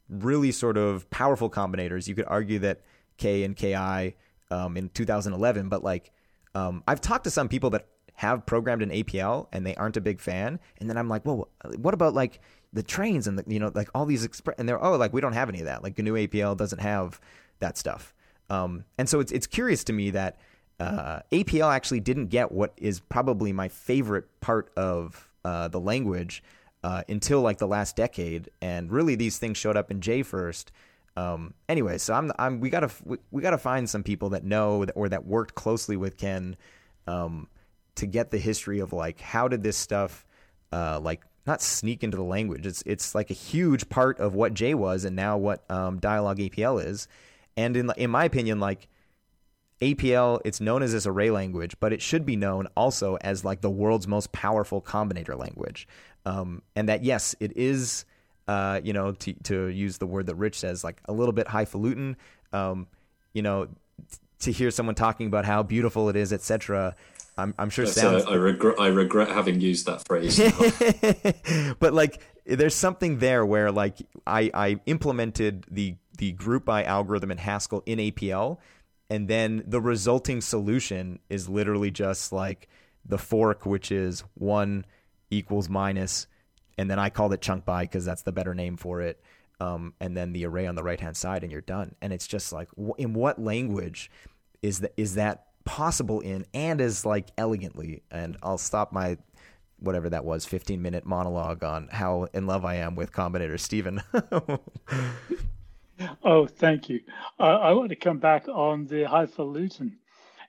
[0.09, 2.07] really sort of powerful combinators.
[2.07, 2.83] You could argue that
[3.17, 6.13] K and Ki um, in 2011, but like
[6.55, 10.01] um, I've talked to some people that have programmed in APL and they aren't a
[10.01, 12.41] big fan, and then I'm like, well, what about like
[12.73, 15.21] the trains and the you know like all these express and they're oh like we
[15.21, 15.83] don't have any of that.
[15.83, 17.21] Like GNU APL doesn't have
[17.61, 18.15] that stuff.
[18.51, 20.39] Um, and so it's it's curious to me that
[20.81, 26.43] uh, APL actually didn't get what is probably my favorite part of uh, the language
[26.83, 28.51] uh, until like the last decade.
[28.61, 30.73] And really these things showed up in J first.
[31.15, 34.87] Um, anyway so I'm I'm we gotta we, we gotta find some people that know
[34.95, 36.57] or that worked closely with Ken
[37.07, 37.49] um,
[37.97, 40.25] to get the history of like how did this stuff
[40.73, 42.67] uh, like not sneak into the language.
[42.67, 46.37] It's it's like a huge part of what J was and now what um, Dyalog
[46.51, 47.09] APL is.
[47.57, 48.89] And in in my opinion, like
[49.81, 53.61] APL, it's known as this array language, but it should be known also as like
[53.61, 55.89] the world's most powerful combinator language.
[56.25, 58.05] Um, and that yes, it is,
[58.47, 61.49] uh, you know, to to use the word that Rich says, like a little bit
[61.49, 62.17] highfalutin.
[62.53, 62.87] Um,
[63.33, 66.95] you know, t- to hear someone talking about how beautiful it is, etc.
[67.37, 68.25] I'm, I'm sure sounds.
[68.25, 68.79] I regret.
[68.79, 70.39] I regret having used that phrase.
[71.79, 77.31] but like, there's something there where like I I implemented the the group by algorithm
[77.31, 78.59] in Haskell in APL,
[79.09, 82.69] and then the resulting solution is literally just like
[83.05, 84.85] the fork, which is one
[85.31, 86.27] equals minus,
[86.77, 89.23] and then I called it chunk by because that's the better name for it.
[89.59, 91.95] Um, and then the array on the right hand side, and you're done.
[92.03, 92.69] And it's just like,
[92.99, 94.11] in what language
[94.61, 99.17] is that is that possible in and as like elegantly and I'll stop my
[99.79, 104.01] whatever that was 15 minute monologue on how in love I am with combinator Stephen.
[106.25, 107.01] oh, thank you.
[107.39, 109.99] I want to come back on the highfalutin.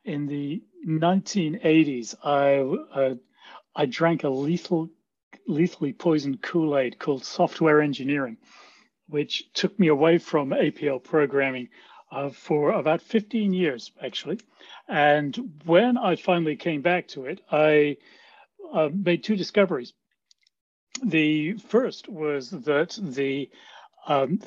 [0.05, 2.59] In the 1980s, I
[2.99, 3.15] uh,
[3.75, 4.89] I drank a lethal,
[5.47, 8.37] lethally poisoned Kool Aid called software engineering,
[9.07, 11.69] which took me away from APL programming
[12.13, 14.39] uh, for about 15 years, actually.
[14.87, 17.97] And when I finally came back to it, I
[18.71, 19.93] uh, made two discoveries.
[21.03, 23.49] The first was that the,
[24.07, 24.37] um,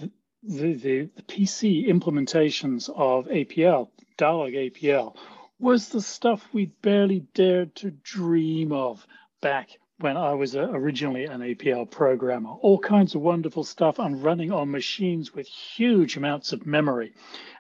[0.43, 5.17] the, the, the PC implementations of APL, Dyalog APL,
[5.59, 9.07] was the stuff we barely dared to dream of
[9.41, 12.51] back when I was uh, originally an APL programmer.
[12.51, 17.15] All kinds of wonderful stuff and running on machines with huge amounts of memory.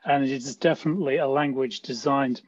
[0.04, 2.42] And it is definitely a language designed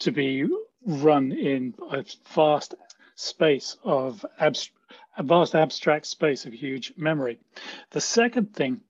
[0.00, 0.46] to be
[0.86, 2.04] run in a
[2.34, 2.74] vast
[3.16, 4.78] space of abstract
[5.16, 7.38] a vast abstract space of huge memory.
[7.90, 8.80] The second thing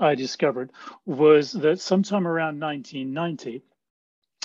[0.00, 0.72] I discovered
[1.06, 3.62] was that sometime around 1990,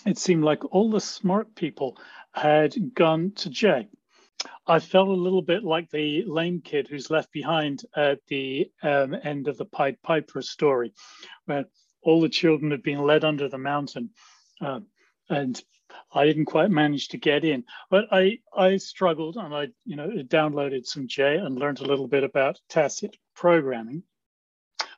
[0.06, 1.98] it seemed like all the smart people
[2.32, 3.88] had gone to J.
[4.68, 9.16] I felt a little bit like the lame kid who's left behind at the um,
[9.24, 10.94] end of the Pied Piper story,
[11.46, 11.66] where
[12.02, 14.12] all the children had been led under the mountain.
[14.62, 14.80] Uh,
[15.30, 15.62] and
[16.12, 20.10] I didn't quite manage to get in, but I I struggled and I you know
[20.10, 24.04] downloaded some J and learned a little bit about tacit programming.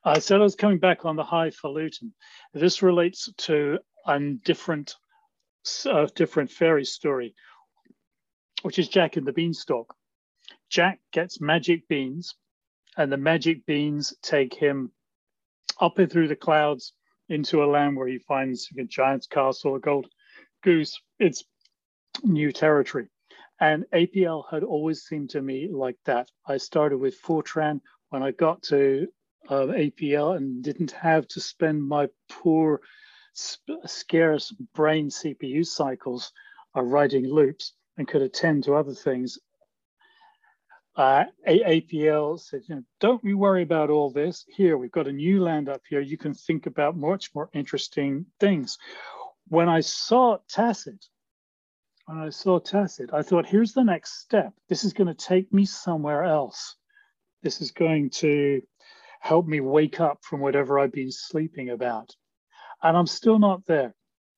[0.04, 2.13] I said I was coming back on the highfalutin.
[2.54, 4.95] This relates to a different
[5.86, 7.36] uh, different fairy story,
[8.62, 9.96] which is Jack and the Beanstalk.
[10.70, 12.36] Jack gets magic beans,
[12.98, 14.91] and the magic beans take him
[15.80, 16.93] up and through the clouds
[17.30, 20.08] into a land where he finds a giant's castle, a gold
[20.63, 21.43] goose, it's
[22.24, 23.08] new territory.
[23.60, 26.30] And APL had always seemed to me like that.
[26.46, 29.08] I started with Fortran when I got to
[29.50, 32.82] uh, APL and didn't have to spend my poor,
[33.34, 36.32] sp- scarce brain CPU cycles
[36.76, 39.39] uh, writing loops and could attend to other things.
[40.95, 44.45] Uh, APL said, you know, don't we worry about all this.
[44.47, 46.01] Here, we've got a new land up here.
[46.01, 48.79] You can think about much more interesting things
[49.49, 51.05] when I saw Tacit,
[52.05, 54.53] when I saw Tacit, I thought, here's the next step.
[54.69, 56.75] This is going to take me somewhere else.
[57.43, 58.62] This is going to
[59.19, 62.15] help me wake up from whatever I've been sleeping about.
[62.83, 63.95] And I'm still not there.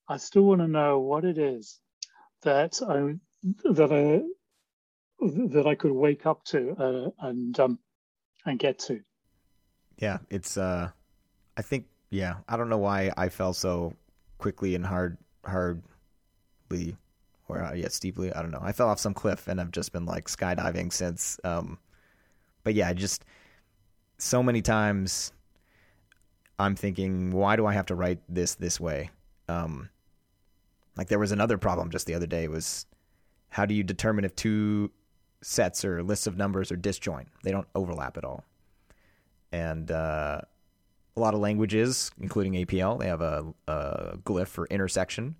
[0.08, 1.80] I still want to know what it is
[2.44, 4.24] that I that I
[5.50, 7.80] that I could wake up to uh, and um,
[8.46, 9.02] and get to.
[9.98, 10.58] Yeah, it's.
[10.58, 10.90] uh
[11.58, 11.86] I think.
[12.12, 13.94] Yeah, I don't know why I fell so
[14.40, 16.96] quickly and hard hardly
[17.50, 19.92] or uh, yeah steeply i don't know i fell off some cliff and i've just
[19.92, 21.78] been like skydiving since um
[22.64, 23.26] but yeah just
[24.18, 25.34] so many times
[26.58, 29.10] i'm thinking why do i have to write this this way
[29.48, 29.90] um
[30.96, 32.86] like there was another problem just the other day was
[33.50, 34.92] how do you determine if two
[35.42, 38.44] sets or lists of numbers are disjoint they don't overlap at all
[39.52, 40.42] and uh
[41.20, 45.36] a lot of languages, including APL, they have a, a glyph for intersection,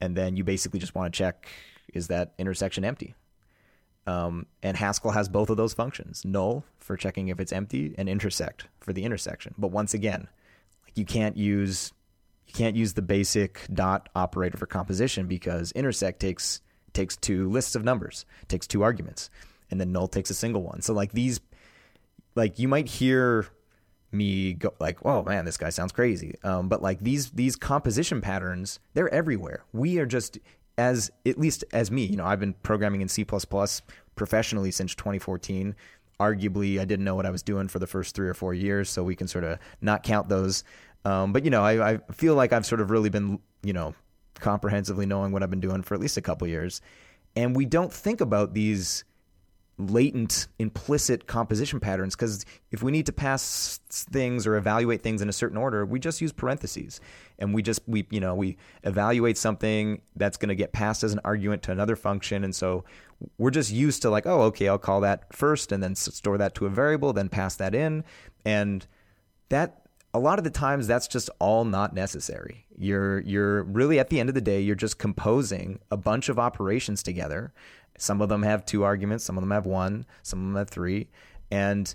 [0.00, 1.48] and then you basically just want to check
[1.94, 3.14] is that intersection empty.
[4.06, 8.08] Um, and Haskell has both of those functions: null for checking if it's empty, and
[8.08, 9.54] intersect for the intersection.
[9.56, 10.28] But once again,
[10.84, 11.92] like you can't use
[12.46, 16.60] you can't use the basic dot operator for composition because intersect takes
[16.98, 19.30] takes two lists of numbers, takes two arguments,
[19.70, 20.82] and then null takes a single one.
[20.82, 21.40] So like these,
[22.34, 23.46] like you might hear
[24.10, 26.34] me go like, oh man, this guy sounds crazy.
[26.42, 29.62] Um, but like these these composition patterns, they're everywhere.
[29.72, 30.38] We are just
[30.76, 33.24] as at least as me, you know, I've been programming in C
[34.16, 35.76] professionally since 2014.
[36.18, 38.90] Arguably, I didn't know what I was doing for the first three or four years,
[38.90, 40.64] so we can sort of not count those.
[41.04, 43.94] Um, but you know, I, I feel like I've sort of really been, you know,
[44.40, 46.80] comprehensively knowing what I've been doing for at least a couple years,
[47.36, 49.04] and we don't think about these
[49.78, 55.28] latent implicit composition patterns because if we need to pass things or evaluate things in
[55.28, 57.00] a certain order we just use parentheses.
[57.38, 61.12] And we just we you know we evaluate something that's going to get passed as
[61.12, 62.42] an argument to another function.
[62.42, 62.84] And so
[63.38, 66.56] we're just used to like oh okay I'll call that first and then store that
[66.56, 68.02] to a variable then pass that in.
[68.44, 68.84] And
[69.48, 69.82] that
[70.18, 72.66] a lot of the times that's just all not necessary.
[72.76, 76.38] You're you're really at the end of the day you're just composing a bunch of
[76.38, 77.52] operations together
[77.98, 80.70] some of them have two arguments, some of them have one, some of them have
[80.70, 81.08] three.
[81.50, 81.92] And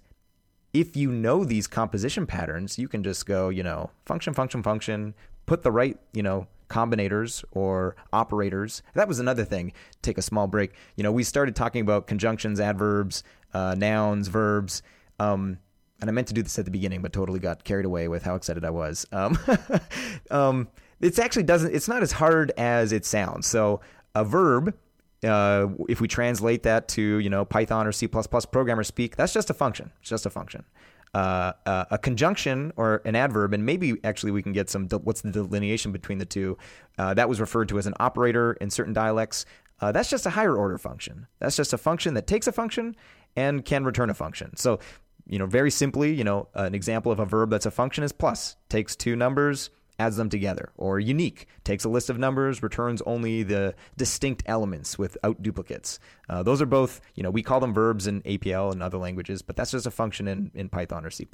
[0.73, 5.15] if you know these composition patterns, you can just go, you know, function, function, function,
[5.45, 8.83] put the right, you know, combinators or operators.
[8.95, 9.71] That was another thing.
[10.01, 10.73] Take a small break.
[10.97, 14.81] You know, we started talking about conjunctions, adverbs, uh, nouns, verbs.
[15.19, 15.59] Um,
[16.03, 18.23] and I meant to do this at the beginning, but totally got carried away with
[18.23, 19.07] how excited I was.
[19.13, 19.39] Um,
[20.31, 20.67] um,
[20.99, 21.73] it's actually doesn't.
[21.73, 23.47] It's not as hard as it sounds.
[23.47, 23.79] So
[24.13, 24.75] a verb
[25.23, 29.49] uh, if we translate that to you know Python or C++ programmer speak, that's just
[29.49, 29.91] a function.
[30.01, 30.65] It's just a function.
[31.13, 34.89] Uh, uh, a conjunction or an adverb, and maybe actually we can get some.
[34.89, 36.57] What's the delineation between the two?
[36.97, 39.45] Uh, that was referred to as an operator in certain dialects.
[39.79, 41.27] Uh, that's just a higher order function.
[41.39, 42.95] That's just a function that takes a function
[43.35, 44.55] and can return a function.
[44.55, 44.79] So,
[45.27, 48.11] you know, very simply, you know, an example of a verb that's a function is
[48.11, 48.55] plus.
[48.69, 49.69] Takes two numbers,
[49.99, 50.71] adds them together.
[50.77, 55.99] Or unique takes a list of numbers, returns only the distinct elements without duplicates.
[56.29, 59.41] Uh, those are both, you know, we call them verbs in APL and other languages,
[59.41, 61.27] but that's just a function in, in Python or C++.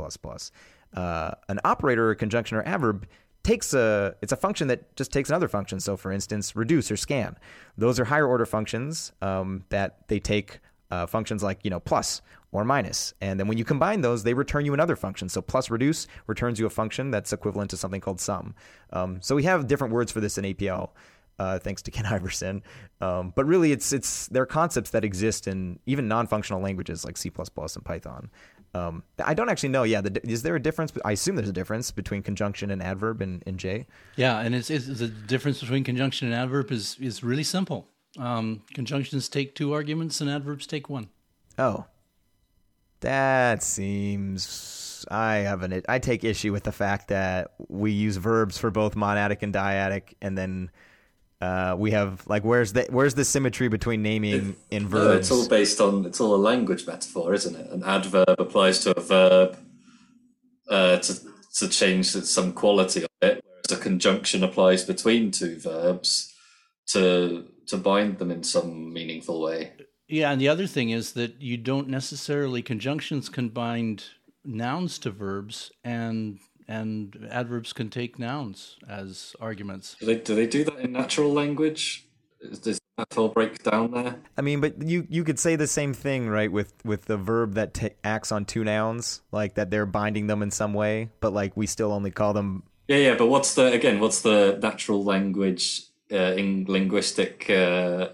[0.94, 3.08] Uh, an operator, a conjunction, or adverb
[3.44, 5.80] takes a it's a function that just takes another function.
[5.80, 7.38] So, for instance, reduce or scan.
[7.78, 10.60] Those are higher order functions um, that they take
[10.92, 12.22] uh, functions like you know plus
[12.52, 15.30] or minus, and then when you combine those, they return you another function.
[15.30, 18.56] So, plus reduce returns you a function that's equivalent to something called sum.
[18.92, 20.90] Um, so, we have different words for this in APL.
[21.38, 22.64] Uh, thanks to Ken Iverson,
[23.00, 27.32] um, but really, it's it's they're concepts that exist in even non-functional languages like C++
[27.38, 28.30] and Python.
[28.74, 29.84] Um, I don't actually know.
[29.84, 30.94] Yeah, the, is there a difference?
[31.04, 33.88] I assume there's a difference between conjunction and adverb in, in J.
[34.16, 37.88] Yeah, and it's, it's the difference between conjunction and adverb is is really simple.
[38.20, 41.08] Um, conjunctions take two arguments, and adverbs take one.
[41.58, 41.86] Oh,
[43.00, 45.06] that seems.
[45.10, 45.82] I have an.
[45.88, 50.16] I take issue with the fact that we use verbs for both monadic and dyadic,
[50.22, 50.70] and then
[51.42, 55.06] uh, we have like where's the where's the symmetry between naming in verbs?
[55.06, 57.72] No, it's all based on it's all a language metaphor, isn't it?
[57.72, 59.58] An adverb applies to a verb
[60.70, 61.20] uh, to
[61.56, 66.36] to change some quality of it, whereas a conjunction applies between two verbs
[66.88, 69.72] to to bind them in some meaningful way.
[70.08, 74.06] Yeah, and the other thing is that you don't necessarily conjunctions can bind
[74.44, 79.96] nouns to verbs and and adverbs can take nouns as arguments.
[80.00, 82.06] Do they do, they do that in natural language?
[82.62, 84.16] Does that all break down there?
[84.38, 86.52] I mean, but you you could say the same thing, right?
[86.52, 90.42] With with the verb that t- acts on two nouns, like that they're binding them
[90.42, 92.64] in some way, but like we still only call them.
[92.88, 93.16] Yeah, yeah.
[93.16, 94.00] But what's the again?
[94.00, 98.10] What's the natural language uh, in linguistic uh,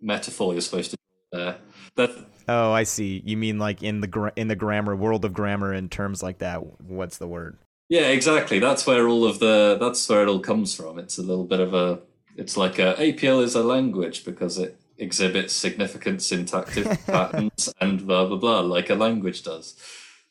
[0.00, 1.38] metaphor you're supposed to?
[1.38, 1.54] Uh,
[1.96, 2.10] that
[2.48, 3.22] Oh, I see.
[3.24, 6.38] You mean like in the gra- in the grammar world of grammar in terms like
[6.38, 6.80] that?
[6.82, 7.58] What's the word?
[7.88, 8.58] Yeah, exactly.
[8.58, 10.98] That's where all of the that's where it all comes from.
[10.98, 12.00] It's a little bit of a
[12.36, 18.26] it's like a APL is a language because it exhibits significant syntactic patterns and blah
[18.26, 19.76] blah blah like a language does.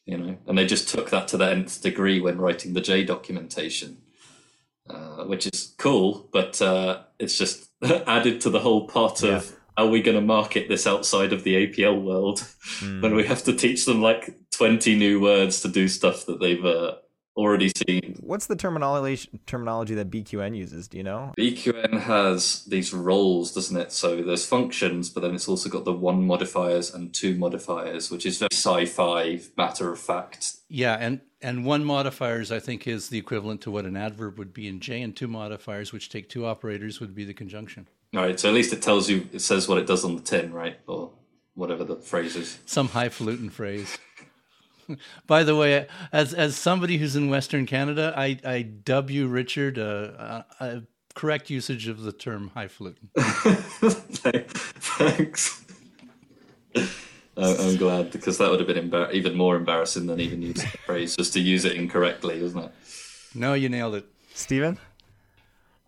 [0.06, 3.06] You know, and they just took that to the nth degree when writing the J
[3.06, 4.00] documentation,
[4.90, 7.70] uh, which is cool, but uh, it's just
[8.08, 9.58] added to the whole pot of yeah.
[9.78, 12.40] how are we going to market this outside of the APL world
[12.80, 13.02] mm.
[13.02, 16.66] when we have to teach them like twenty new words to do stuff that they've
[16.66, 16.96] uh,
[17.40, 18.18] already seen.
[18.20, 20.88] What's the terminology terminology that BQN uses?
[20.88, 21.34] Do you know?
[21.38, 23.92] BQN has these roles, doesn't it?
[23.92, 28.26] So there's functions, but then it's also got the one modifiers and two modifiers, which
[28.26, 30.58] is very sci-fi, matter of fact.
[30.68, 34.54] Yeah, and and one modifiers I think is the equivalent to what an adverb would
[34.54, 37.88] be in J, and two modifiers, which take two operators, would be the conjunction.
[38.16, 40.22] All right, so at least it tells you, it says what it does on the
[40.22, 41.12] tin, right, or
[41.54, 42.60] whatever the phrase is.
[42.66, 43.98] Some highfalutin phrase.
[45.28, 49.78] By the way, as as somebody who's in Western Canada, I, I dub you Richard
[49.78, 50.84] a, a, a
[51.16, 53.10] correct usage of the term highfalutin.
[54.76, 55.66] Thanks.
[57.38, 60.78] I'm glad because that would have been embar- even more embarrassing than even using the
[60.80, 62.72] phrase just to use it incorrectly, isn't it?
[63.34, 64.78] No, you nailed it, Stephen.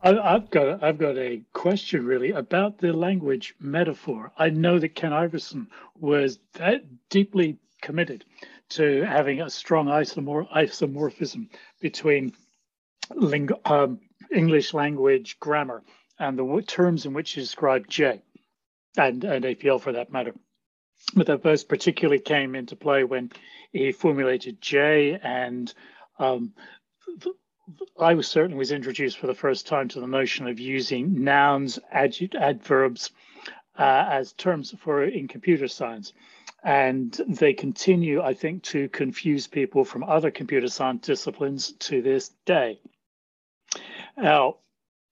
[0.03, 4.31] I've got I've got a question really about the language metaphor.
[4.37, 5.67] I know that Ken Iverson
[5.99, 8.25] was that deeply committed
[8.71, 11.49] to having a strong isomor- isomorphism
[11.79, 12.33] between
[13.15, 13.99] ling- um,
[14.31, 15.83] English language grammar
[16.19, 18.21] and the w- terms in which you describe J
[18.97, 20.33] and, and APL for that matter.
[21.15, 23.31] But that both particularly came into play when
[23.71, 25.73] he formulated J and
[26.19, 26.53] um,
[27.99, 31.79] I was certainly was introduced for the first time to the notion of using nouns,
[31.91, 33.11] adverbs
[33.77, 36.13] uh, as terms for in computer science
[36.63, 42.29] and they continue, I think, to confuse people from other computer science disciplines to this
[42.45, 42.79] day.
[44.15, 44.57] Now,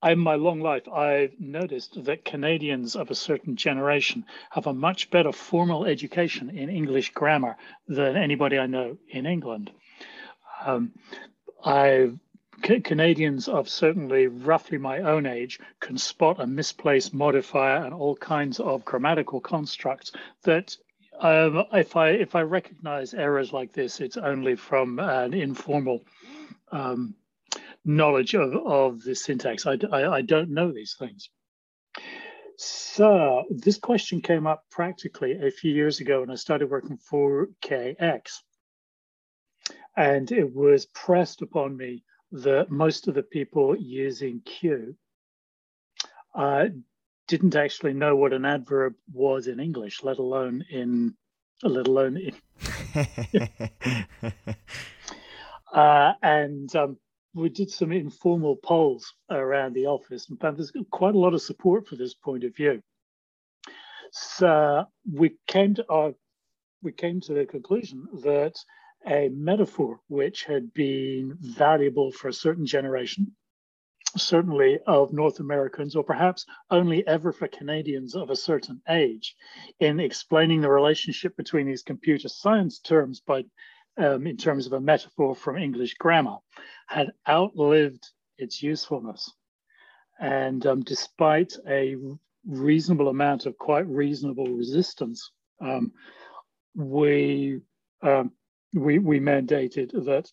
[0.04, 5.10] in my long life, I've noticed that Canadians of a certain generation have a much
[5.10, 9.72] better formal education in English grammar than anybody I know in England.
[10.66, 10.94] Um,
[11.64, 12.20] I've
[12.62, 18.60] Canadians of certainly roughly my own age can spot a misplaced modifier and all kinds
[18.60, 20.12] of grammatical constructs
[20.44, 20.76] that
[21.20, 26.04] um, if I if I recognize errors like this, it's only from an informal
[26.72, 27.16] um,
[27.86, 29.66] knowledge of, of the syntax.
[29.66, 31.30] I, I, I don't know these things.
[32.58, 37.48] So this question came up practically a few years ago when I started working for
[37.62, 38.42] KX.
[39.96, 44.96] And it was pressed upon me that most of the people using Q
[46.36, 46.66] uh,
[47.30, 51.16] didn't actually know what an adverb was in English, let alone in
[51.64, 52.34] let alone in.
[55.74, 56.98] uh, and um,
[57.34, 61.42] we did some informal polls around the office and found there's quite a lot of
[61.42, 62.82] support for this point of view.
[64.12, 66.14] So we came to our
[66.82, 68.56] we came to the conclusion that
[69.06, 73.36] a metaphor which had been valuable for a certain generation,
[74.18, 79.36] certainly of North Americans, or perhaps only ever for Canadians of a certain age,
[79.80, 83.44] in explaining the relationship between these computer science terms by
[83.98, 86.38] um, in terms of a metaphor from English grammar,
[86.88, 88.08] had outlived
[88.38, 89.32] its usefulness.
[90.20, 91.96] And um, despite a
[92.46, 95.32] reasonable amount of quite reasonable resistance,
[95.62, 95.92] um,
[96.76, 97.60] we,
[98.02, 98.32] um,
[98.74, 100.32] we, we mandated that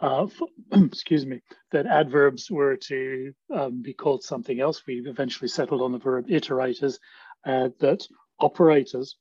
[0.00, 0.26] uh,
[0.72, 1.40] excuse me,
[1.72, 4.82] that adverbs were to um, be called something else.
[4.86, 6.98] We eventually settled on the verb iterators,
[7.46, 8.06] uh, that
[8.40, 9.16] operators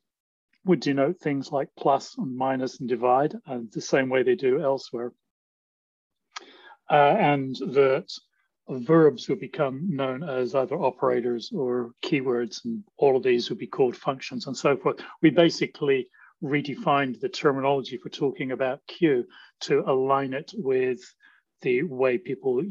[0.66, 4.62] would denote things like plus and minus and divide, uh, the same way they do
[4.62, 5.14] elsewhere.
[6.90, 8.08] Uh, and that
[8.70, 13.68] verbs would become known as either operators or keywords, and all of these would be
[13.68, 14.98] called functions and so forth.
[15.22, 16.10] We basically
[16.44, 19.26] redefined the terminology for talking about Q
[19.62, 21.00] to align it with
[21.62, 22.62] the way people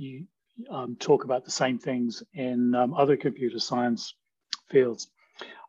[0.70, 4.14] um, talk about the same things in um, other computer science
[4.70, 5.08] fields.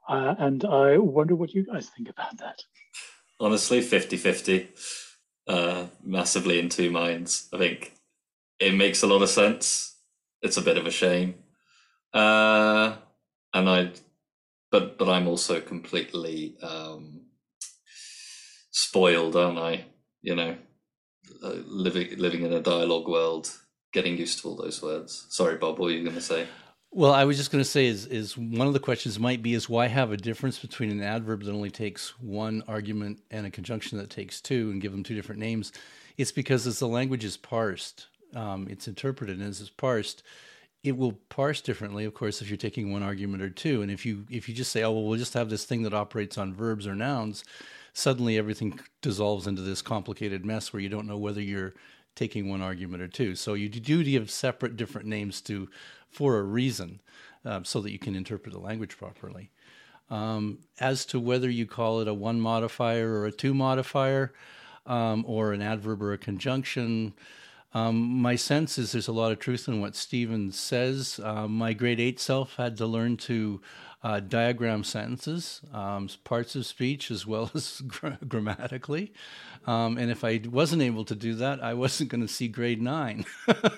[0.07, 2.61] Uh, and I wonder what you guys think about that.
[3.39, 4.69] Honestly, 50 50,
[5.47, 7.49] uh, massively in two minds.
[7.53, 7.93] I think
[8.59, 9.95] it makes a lot of sense.
[10.41, 11.35] It's a bit of a shame.
[12.13, 12.95] Uh,
[13.53, 13.91] and I,
[14.71, 17.26] but, but I'm also completely um,
[18.77, 19.85] spoiled, aren't I?
[20.21, 20.55] You know,
[21.43, 23.51] uh, living, living in a Dyalog world,
[23.91, 25.25] getting used to all those words.
[25.29, 26.47] Sorry, Bob, what were you going to say?
[26.91, 29.53] Well, I was just going to say is is one of the questions might be
[29.53, 33.51] is why have a difference between an adverb that only takes one argument and a
[33.51, 35.73] conjunction that takes two and give them two different names?
[36.17, 40.23] It's because as the language is parsed, um, it's interpreted and as it's parsed,
[40.83, 43.81] it will parse differently, of course, if you're taking one argument or two.
[43.81, 45.93] And if you if you just say, oh well, we'll just have this thing that
[45.93, 47.43] operates on verbs or nouns,
[47.97, 51.73] suddenly everything dissolves into this complicated mess where you don't know whether you're
[52.15, 53.33] taking one argument or two.
[53.33, 55.67] So you do give separate different names to
[56.11, 57.01] for a reason,
[57.43, 59.49] um, so that you can interpret the language properly.
[60.11, 64.31] Um, as to whether you call it a one modifier or a two modifier,
[64.85, 67.13] um, or an adverb or a conjunction,
[67.73, 71.19] um, my sense is there's a lot of truth in what Stephen says.
[71.21, 73.59] Uh, my grade eight self had to learn to
[74.03, 77.81] uh, diagram sentences, um, parts of speech, as well as
[78.27, 79.13] grammatically.
[79.65, 82.81] Um, and if I wasn't able to do that, I wasn't going to see grade
[82.81, 83.25] nine.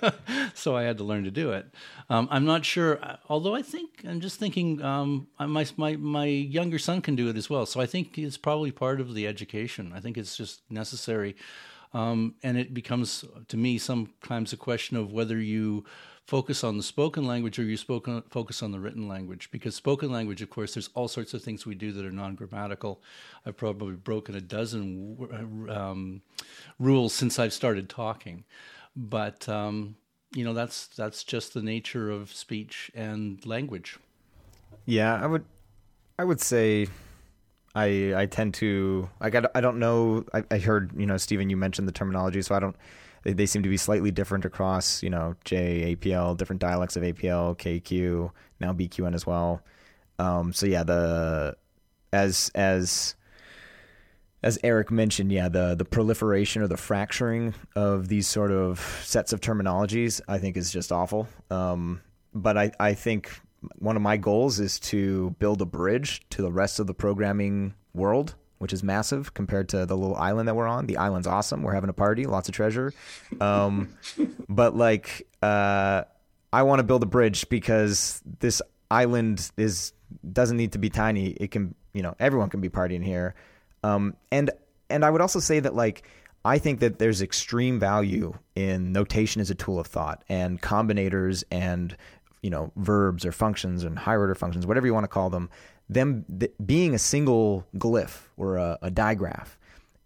[0.54, 1.74] so I had to learn to do it.
[2.10, 6.78] Um, I'm not sure, although I think, I'm just thinking, um, my, my, my younger
[6.78, 7.66] son can do it as well.
[7.66, 9.92] So I think it's probably part of the education.
[9.96, 11.36] I think it's just necessary.
[11.92, 15.86] Um, and it becomes, to me, sometimes a question of whether you
[16.30, 19.50] focus on the spoken language or you spoken, focus on the written language?
[19.52, 23.02] Because spoken language of course there's all sorts of things we do that are non-grammatical.
[23.48, 26.22] I've probably broken a dozen um,
[26.78, 28.44] rules since i've started talking.
[28.96, 29.96] But um,
[30.36, 33.98] you know that's that's just the nature of speech and language.
[34.86, 35.46] Yeah i would
[36.20, 36.88] i would say
[37.76, 41.50] i i tend to like i, I don't know I, I heard you know stephen
[41.50, 42.76] you mentioned the terminology so i don't
[43.24, 47.04] they, they seem to be slightly different across, you know, J, APL, different dialects of
[47.04, 49.62] APL, KQ, now BQN as well.
[50.18, 51.56] Um, so yeah, the
[52.12, 53.16] as as
[54.42, 59.34] as Eric mentioned, yeah, the the proliferation or the fracturing of these sort of sets
[59.34, 61.28] of terminologies, I think, is just awful.
[61.50, 62.02] Um,
[62.34, 63.32] but I, I think
[63.78, 67.74] one of my goals is to build a bridge to the rest of the programming
[67.94, 70.86] world which is massive compared to the little island that we're on.
[70.86, 71.64] The island's awesome.
[71.64, 72.94] We're having a party, lots of treasure.
[73.42, 73.90] Um,
[74.50, 76.04] but like, uh,
[76.54, 79.94] I want to build a bridge because this island is
[80.32, 81.32] doesn't need to be tiny.
[81.32, 83.36] It can, you know, everyone can be partying here.
[83.84, 84.52] Um, and
[84.90, 86.04] and I would also say that like
[86.44, 91.44] I think that there's extreme value in notation as a tool of thought and combinators
[91.52, 91.96] and
[92.42, 95.50] you know verbs or functions and higher order functions, whatever you want to call them
[95.90, 99.58] them th- being a single glyph or a, a digraph,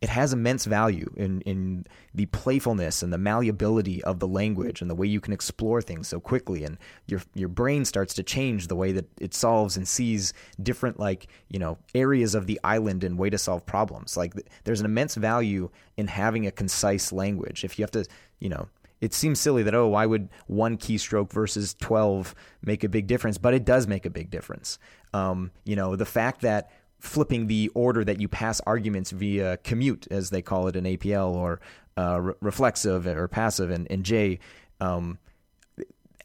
[0.03, 4.89] it has immense value in, in the playfulness and the malleability of the language and
[4.89, 6.65] the way you can explore things so quickly.
[6.65, 6.77] And
[7.07, 11.27] your your brain starts to change the way that it solves and sees different like
[11.47, 14.17] you know areas of the island and way to solve problems.
[14.17, 14.33] Like
[14.65, 17.63] there's an immense value in having a concise language.
[17.63, 18.05] If you have to
[18.39, 18.67] you know
[18.99, 23.37] it seems silly that oh why would one keystroke versus 12 make a big difference?
[23.37, 24.79] But it does make a big difference
[25.13, 30.07] um, you know the fact that flipping the order that you pass arguments via commute
[30.09, 31.59] as they call it in apl or
[31.97, 34.39] uh, re- reflexive or passive, and, and J,
[34.79, 35.19] um,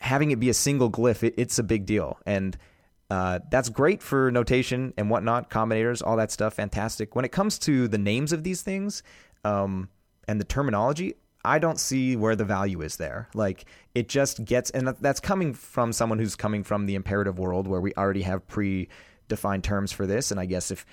[0.00, 2.18] having it be a single glyph, it, it's a big deal.
[2.24, 2.56] And
[3.10, 7.16] uh, that's great for notation and whatnot, combinators, all that stuff, fantastic.
[7.16, 9.02] When it comes to the names of these things
[9.44, 9.88] um,
[10.26, 11.14] and the terminology,
[11.44, 13.28] I don't see where the value is there.
[13.34, 17.66] Like it just gets, and that's coming from someone who's coming from the imperative world
[17.66, 20.30] where we already have pre-defined terms for this.
[20.30, 20.84] And I guess if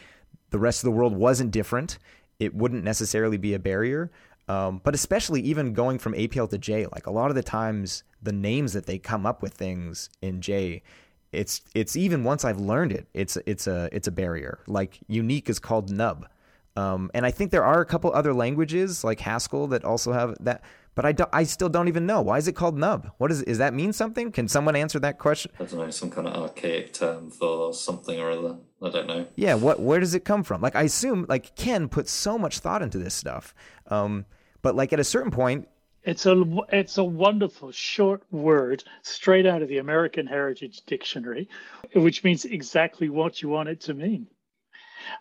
[0.51, 1.97] the rest of the world wasn't different,
[2.39, 4.11] it wouldn't necessarily be a barrier.
[4.47, 8.03] Um, but especially even going from APL to J, like a lot of the times
[8.21, 10.83] the names that they come up with things in J,
[11.31, 14.59] it's it's even once I've learned it, it's it's a it's a barrier.
[14.67, 16.27] Like unique is called nub,
[16.75, 20.35] um, and I think there are a couple other languages like Haskell that also have
[20.41, 20.63] that.
[20.93, 22.21] But I, do, I still don't even know.
[22.21, 23.11] Why is it called nub?
[23.17, 24.31] What is is that mean something?
[24.31, 25.51] Can someone answer that question?
[25.59, 28.57] I don't know, some kind of archaic term for something or other.
[28.81, 29.27] I don't know.
[29.35, 30.61] Yeah, what where does it come from?
[30.61, 33.53] Like I assume like Ken put so much thought into this stuff.
[33.87, 34.25] Um,
[34.61, 35.67] but like at a certain point,
[36.03, 41.49] it's a it's a wonderful short word straight out of the American Heritage Dictionary,
[41.93, 44.27] which means exactly what you want it to mean.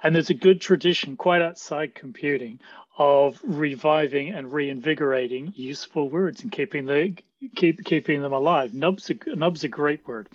[0.03, 2.61] And there's a good tradition quite outside computing
[2.97, 7.16] of reviving and reinvigorating useful words and keeping the
[7.57, 8.72] keep keeping them alive.
[8.72, 10.28] Nub's a nub's a great word.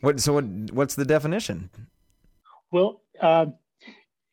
[0.00, 1.70] What so what what's the definition?
[2.70, 3.54] Well, um,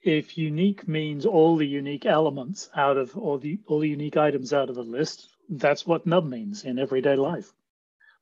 [0.01, 4.53] if unique means all the unique elements out of all the all the unique items
[4.53, 7.51] out of the list, that's what nub means in everyday life.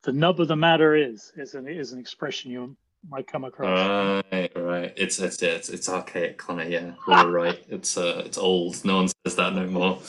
[0.03, 2.78] The nub of the matter is is an is an expression you
[3.10, 4.24] might come across.
[4.32, 4.93] Right, right.
[4.95, 6.64] It's it's yeah, it's, it's archaic, Connor.
[6.64, 7.64] Yeah, you're right.
[7.70, 8.84] It's uh, it's old.
[8.86, 9.99] No one says that no more.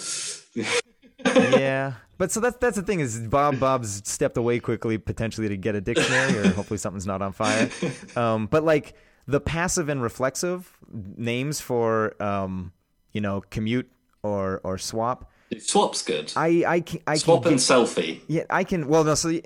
[1.58, 5.56] yeah, but so that's that's the thing is Bob Bob's stepped away quickly potentially to
[5.56, 7.70] get a dictionary or hopefully something's not on fire.
[8.16, 8.94] Um, but like
[9.26, 12.72] the passive and reflexive names for um,
[13.12, 13.90] you know commute
[14.22, 15.30] or or swap.
[15.58, 16.32] Swap's good.
[16.36, 18.20] I I can I swap can and selfie.
[18.28, 18.88] Yeah, I can.
[18.88, 19.40] Well, no, so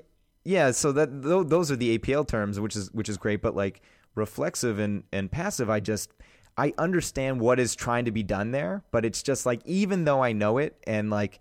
[0.49, 3.39] yeah, so that those are the APL terms, which is which is great.
[3.39, 3.81] But like
[4.15, 6.11] reflexive and and passive, I just
[6.57, 10.23] I understand what is trying to be done there, but it's just like even though
[10.23, 11.39] I know it and like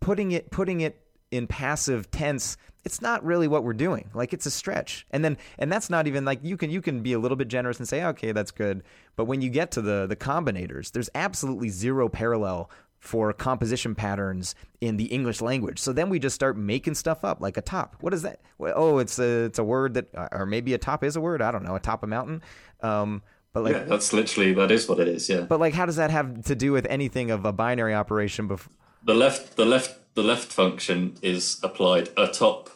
[0.00, 1.00] putting it putting it
[1.30, 4.08] in passive tense it's not really what we're doing.
[4.14, 5.06] Like it's a stretch.
[5.10, 7.48] And then and that's not even like you can you can be a little bit
[7.48, 8.82] generous and say, okay, that's good.
[9.14, 14.54] But when you get to the the combinators, there's absolutely zero parallel for composition patterns
[14.80, 15.78] in the English language.
[15.78, 17.96] So then we just start making stuff up like atop.
[18.00, 18.40] What is that?
[18.60, 21.42] Oh, it's a it's a word that or maybe atop is a word.
[21.42, 21.76] I don't know.
[21.76, 22.42] Atop a mountain.
[22.80, 23.22] Um,
[23.52, 25.28] but like yeah, that's literally that is what it is.
[25.28, 25.42] Yeah.
[25.42, 28.46] But like, how does that have to do with anything of a binary operation?
[28.48, 28.72] Before
[29.04, 32.70] the left the left the left function is applied atop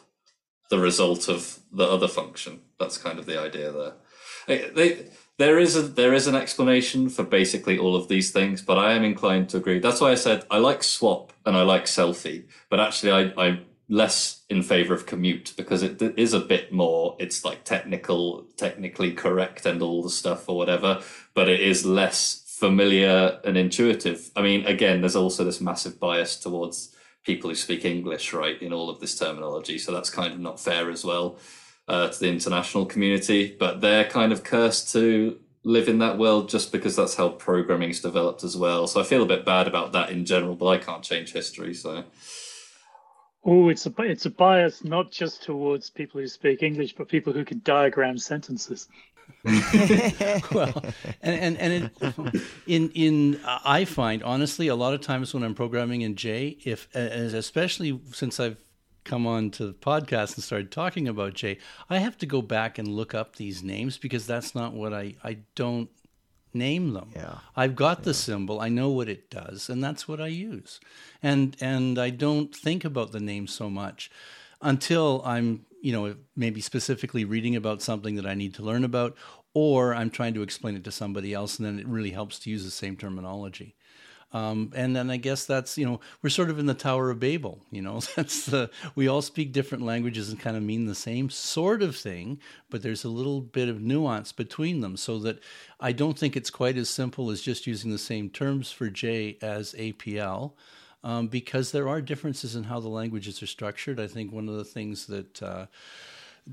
[0.71, 2.61] the result of the other function.
[2.79, 3.93] That's kind of the idea there.
[4.47, 5.07] They,
[5.43, 8.93] there is a there is an explanation for basically all of these things, but I
[8.93, 9.81] am inclined to agree.
[9.81, 13.65] That's why I said I like swap and I like selfie, but actually I, I'm
[13.89, 17.17] less in favor of commute because it is a bit more.
[17.19, 21.03] It's like technical, technically correct, and all the stuff or whatever,
[21.35, 24.31] but it is less familiar and intuitive.
[24.37, 28.73] I mean, again, there's also this massive bias towards people who speak English, right, in
[28.73, 29.79] all of this terminology.
[29.79, 31.37] So that's kind of not fair as well
[31.93, 33.55] uh, to the international community.
[33.59, 38.01] But they're kind of cursed to live in that world just because that's how programming's
[38.01, 38.87] developed as well.
[38.89, 41.75] So I feel a bit bad about that in general, but I can't change history.
[41.75, 42.05] So.
[43.45, 47.33] Oh, it's a it's a bias not just towards people who speak English, but people
[47.33, 48.89] who can diagram sentences.
[49.45, 50.83] well,
[51.23, 55.55] and and, and it, in in I find honestly a lot of times when I'm
[55.55, 58.57] programming in J, if especially since I've
[59.05, 61.59] come on to the podcast and started talking about J,
[61.91, 65.15] I have to go back and look up these names because that's not what I
[65.23, 65.91] I don't
[66.55, 67.11] name them.
[67.15, 67.39] Yeah.
[67.57, 68.05] I've got yeah.
[68.05, 70.81] the symbol, I know what it does, and that's what I use.
[71.23, 74.11] And and I don't think about the name so much
[74.61, 79.17] until I'm you know, maybe specifically reading about something that I need to learn about,
[79.53, 82.51] or I'm trying to explain it to somebody else, and then it really helps to
[82.51, 83.75] use the same terminology.
[84.33, 87.21] Um, and then I guess that's you know we're sort of in the Tower of
[87.21, 87.61] Babel.
[87.71, 91.31] You know that's the we all speak different languages and kind of mean the same
[91.31, 94.97] sort of thing, but there's a little bit of nuance between them.
[94.97, 95.41] So that
[95.81, 99.37] I don't think it's quite as simple as just using the same terms for J
[99.43, 100.53] as APL
[101.05, 103.99] um, because there are differences in how the languages are structured.
[103.99, 105.67] I think one of the things that uh,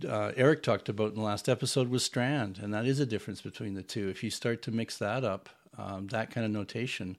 [0.08, 3.42] uh, Eric talked about in the last episode was strand, and that is a difference
[3.42, 4.10] between the two.
[4.10, 7.18] If you start to mix that up, um, that kind of notation,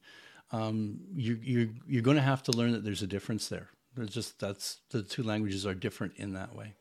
[0.53, 3.69] um, you, you, you're going to have to learn that there's a difference there.
[3.97, 6.75] There's just that's the two languages are different in that way.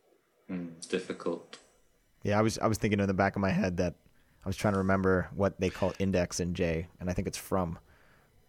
[0.50, 1.58] Mm, it's difficult.
[2.24, 3.96] Yeah, I was I was thinking in the back of my head that
[4.46, 7.38] I was trying to remember what they call index in J, and I think it's
[7.38, 7.80] from.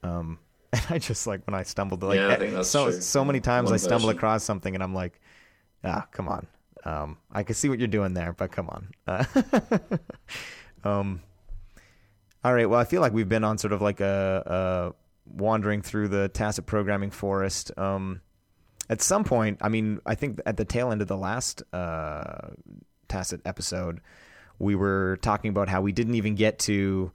[0.03, 0.39] Um,
[0.73, 3.01] And I just like when I stumbled like Yeah, I think that's so true.
[3.01, 4.19] so many times One I stumble version.
[4.19, 5.21] across something and I'm like,
[5.85, 6.47] ah, come on.
[6.85, 8.89] Um, I can see what you're doing there, but come on.
[9.07, 9.25] Uh,
[10.85, 11.23] um,
[12.45, 12.69] all right.
[12.71, 14.95] Well, I feel like we've been on sort of like a, a
[15.27, 17.73] wandering through the tacit programming forest.
[17.77, 18.21] Um,
[18.89, 22.51] at some point, I mean, I think at the tail end of the last uh,
[23.09, 24.01] tacit episode,
[24.59, 27.13] we were talking about how we didn't even get to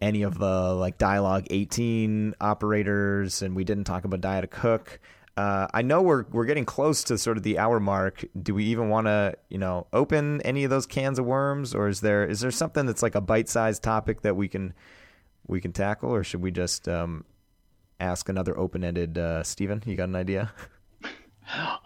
[0.00, 5.00] any of the like Dyalog 18 operators and we didn't talk about diet cook
[5.36, 8.64] uh, i know we're we're getting close to sort of the hour mark do we
[8.64, 12.26] even want to you know open any of those cans of worms or is there
[12.26, 14.74] is there something that's like a bite-sized topic that we can
[15.46, 17.24] we can tackle or should we just um,
[18.00, 20.52] ask another open-ended uh, Stephen, you got an idea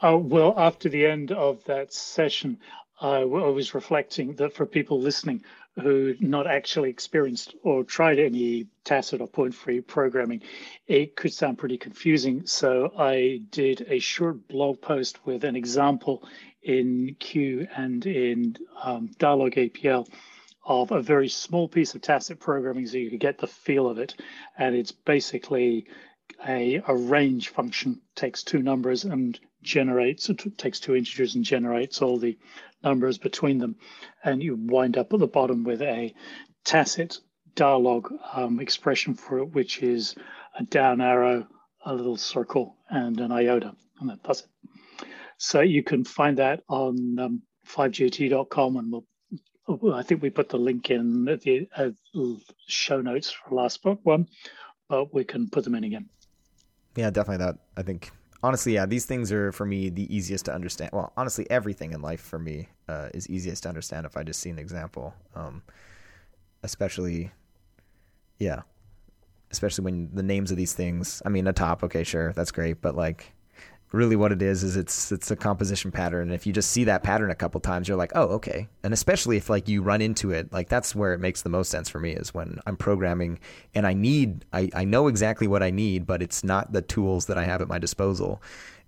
[0.01, 2.59] Uh, well, after the end of that session,
[3.01, 5.45] I w- I was reflecting that for people listening
[5.81, 10.43] who not actually experienced or tried any tacit or point-free programming,
[10.87, 12.47] it could sound pretty confusing.
[12.47, 16.27] So I did a short blog post with an example
[16.63, 20.09] in Q and in um, Dyalog APL
[20.69, 23.99] of a very small piece of tacit programming so you could get the feel of
[23.99, 24.15] it.
[24.59, 25.87] And it's basically
[26.47, 32.01] a, a range function takes two numbers and generates it takes two integers and generates
[32.01, 32.39] all the
[32.85, 33.77] numbers between them.
[34.23, 36.15] And you wind up at the bottom with a
[36.65, 37.19] tacit
[37.55, 40.15] Dyalog um, expression for it which is
[40.59, 41.49] a down arrow
[41.85, 43.75] a little circle and an iota.
[44.01, 45.09] And that does it.
[45.39, 49.07] So you can find that on um, 5jt.com and we'll
[49.69, 51.91] I think we put the link in the uh,
[52.67, 54.29] show notes for last book one,
[54.89, 56.09] but we can put them in again.
[56.97, 57.59] Yeah, definitely that.
[57.77, 58.11] I think
[58.43, 60.91] honestly, yeah, these things are for me the easiest to understand.
[60.93, 64.41] Well, honestly, everything in life for me uh, is easiest to understand if I just
[64.41, 65.15] see an example.
[65.35, 65.63] Um,
[66.63, 67.31] especially,
[68.39, 68.63] yeah,
[69.51, 71.23] especially when the names of these things.
[71.25, 73.33] I mean, atop, okay, sure, that's great, but like,
[73.93, 76.29] really, what it is is it's it's a composition pattern.
[76.29, 78.69] And if you just see that pattern a couple times, you're like, oh, okay.
[78.83, 81.71] And especially if like you run into it, like that's where it makes the most
[81.71, 83.39] sense for me is when I'm programming
[83.75, 87.27] and I need, I I know exactly what I need, but it's not the tools
[87.27, 88.43] that I have at my disposal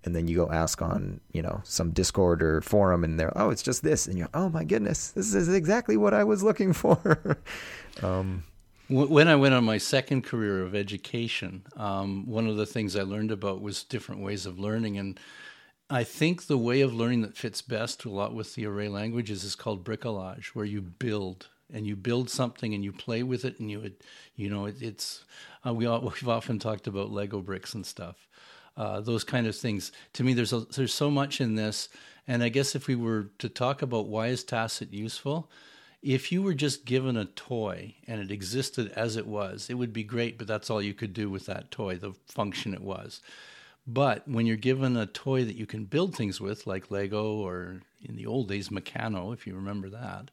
[0.04, 3.50] and then you go ask on you know some discord or forum and they're oh
[3.50, 6.72] it's just this and you're oh my goodness this is exactly what i was looking
[6.80, 7.38] for
[8.02, 8.42] um,
[8.90, 13.02] When I went on my second career of education, um, one of the things I
[13.02, 14.98] learned about was different ways of learning.
[14.98, 15.20] And
[15.88, 19.44] I think the way of learning that fits best a lot with the array languages
[19.44, 23.60] is called bricolage, where you build and you build something and you play with it
[23.60, 23.92] and you,
[24.34, 25.24] you know, it, it's,
[25.64, 28.16] uh, we all, we've often talked about Lego bricks and stuff.
[28.76, 29.92] Uh, those kind of things.
[30.14, 31.90] To me, there's a, there's so much in this,
[32.26, 35.48] and I guess if we were to talk about why is Tacit useful,
[36.02, 39.92] if you were just given a toy and it existed as it was, it would
[39.92, 43.20] be great, but that's all you could do with that toy, the function it was.
[43.86, 47.82] But when you're given a toy that you can build things with, like Lego or
[48.02, 50.30] in the old days, Meccano, if you remember that,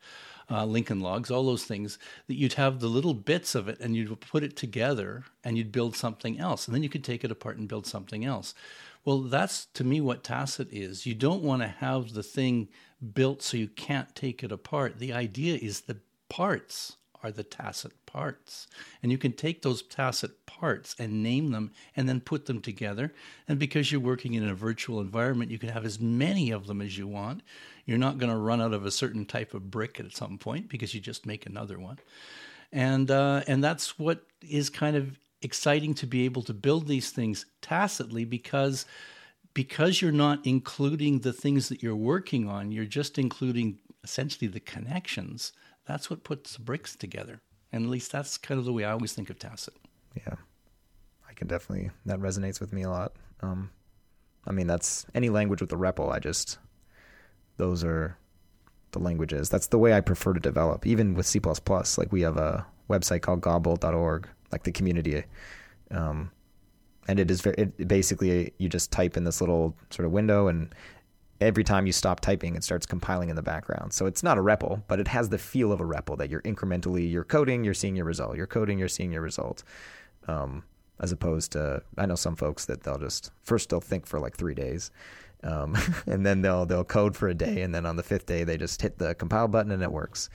[0.49, 1.97] uh, Lincoln Logs, all those things,
[2.27, 5.71] that you'd have the little bits of it and you'd put it together and you'd
[5.71, 6.67] build something else.
[6.67, 8.53] And then you could take it apart and build something else.
[9.03, 11.05] Well, that's to me what tacit is.
[11.05, 12.67] You don't want to have the thing
[13.13, 14.99] built so you can't take it apart.
[14.99, 15.97] The idea is the
[16.29, 18.67] parts are the tacit parts.
[19.01, 23.13] And you can take those tacit parts and name them and then put them together.
[23.47, 26.81] And because you're working in a virtual environment, you can have as many of them
[26.81, 27.41] as you want.
[27.85, 30.69] You're not going to run out of a certain type of brick at some point
[30.69, 31.99] because you just make another one.
[32.71, 37.11] And uh, and that's what is kind of exciting to be able to build these
[37.11, 38.85] things tacitly because
[39.57, 44.59] because you're not including the things that you're working on, you're just including essentially the
[44.59, 45.51] connections.
[45.87, 47.41] That's what puts bricks together.
[47.71, 49.73] And at least that's kind of the way I always think of tacit.
[50.15, 50.35] yeah
[51.27, 53.71] i can definitely that resonates with me a lot um,
[54.45, 56.59] i mean that's any language with a REPL i just
[57.57, 58.15] those are
[58.91, 61.39] the languages that's the way i prefer to develop even with c++
[61.97, 65.23] like we have a website called godbolt.org like the community
[65.91, 66.31] um,
[67.07, 70.47] and it is very it basically you just type in this little sort of window
[70.47, 70.73] and
[71.39, 73.93] every time you stop typing it starts compiling in the background.
[73.93, 76.41] So it's not a REPL but it has the feel of a REPL that you're
[76.41, 78.35] incrementally you're coding you're seeing your result.
[78.35, 79.63] You're coding you're seeing your result.
[80.27, 80.63] Um,
[80.99, 84.35] as opposed to I know some folks that they'll just first they'll think for like
[84.35, 84.91] three days.
[85.43, 85.77] Um,
[86.07, 88.57] and then they'll they'll code for a day and then on the fifth day they
[88.57, 90.29] just hit the compile button and it works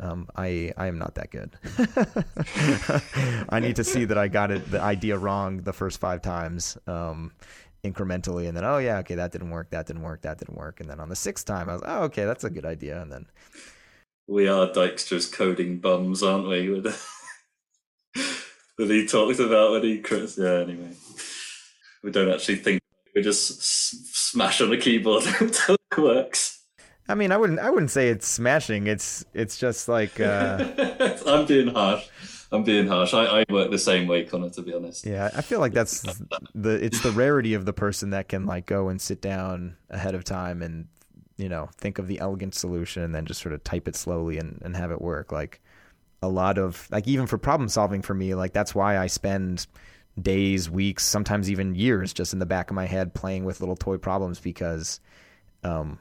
[0.00, 1.56] um, I I am not that good.
[3.48, 6.76] I need to see that I got it the idea wrong the first five times
[6.86, 7.32] um,
[7.84, 10.80] incrementally, and then oh yeah, okay, that didn't work, that didn't work, that didn't work,
[10.80, 13.12] and then on the sixth time I was oh okay, that's a good idea, and
[13.12, 13.26] then
[14.26, 16.82] We are Dijkstra's coding bums, aren't we?
[18.78, 20.38] That he talks about when he Chris.
[20.38, 20.92] Yeah, anyway,
[22.02, 22.80] we don't actually think
[23.14, 26.59] we just s- smash on a keyboard until it works.
[27.10, 27.58] I mean, I wouldn't.
[27.58, 28.86] I wouldn't say it's smashing.
[28.86, 30.20] It's it's just like.
[30.20, 32.06] Uh, I'm being harsh.
[32.52, 33.14] I'm being harsh.
[33.14, 34.50] I, I work the same way, Connor.
[34.50, 35.04] To be honest.
[35.04, 36.02] Yeah, I feel like that's
[36.54, 36.82] the.
[36.84, 40.24] It's the rarity of the person that can like go and sit down ahead of
[40.24, 40.86] time and
[41.36, 44.38] you know think of the elegant solution and then just sort of type it slowly
[44.38, 45.32] and and have it work.
[45.32, 45.60] Like
[46.22, 49.66] a lot of like even for problem solving for me, like that's why I spend
[50.20, 53.76] days, weeks, sometimes even years just in the back of my head playing with little
[53.76, 55.00] toy problems because
[55.64, 55.98] um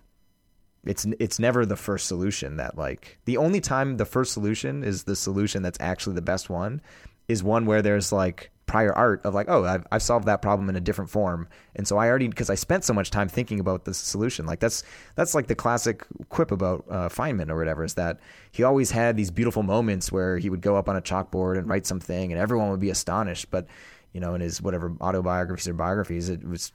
[0.85, 5.03] it's it's never the first solution that like the only time the first solution is
[5.03, 6.81] the solution that's actually the best one
[7.27, 10.69] is one where there's like prior art of like oh I've, I've solved that problem
[10.69, 11.47] in a different form.
[11.75, 14.45] And so i already because i spent so much time thinking about the solution.
[14.45, 14.83] Like that's
[15.15, 18.19] that's like the classic quip about uh, feynman or whatever is that
[18.51, 21.67] he always had these beautiful moments where he would go up on a chalkboard and
[21.67, 23.49] write something and everyone would be astonished.
[23.49, 23.67] But
[24.13, 26.71] you know in his whatever autobiographies or biographies it was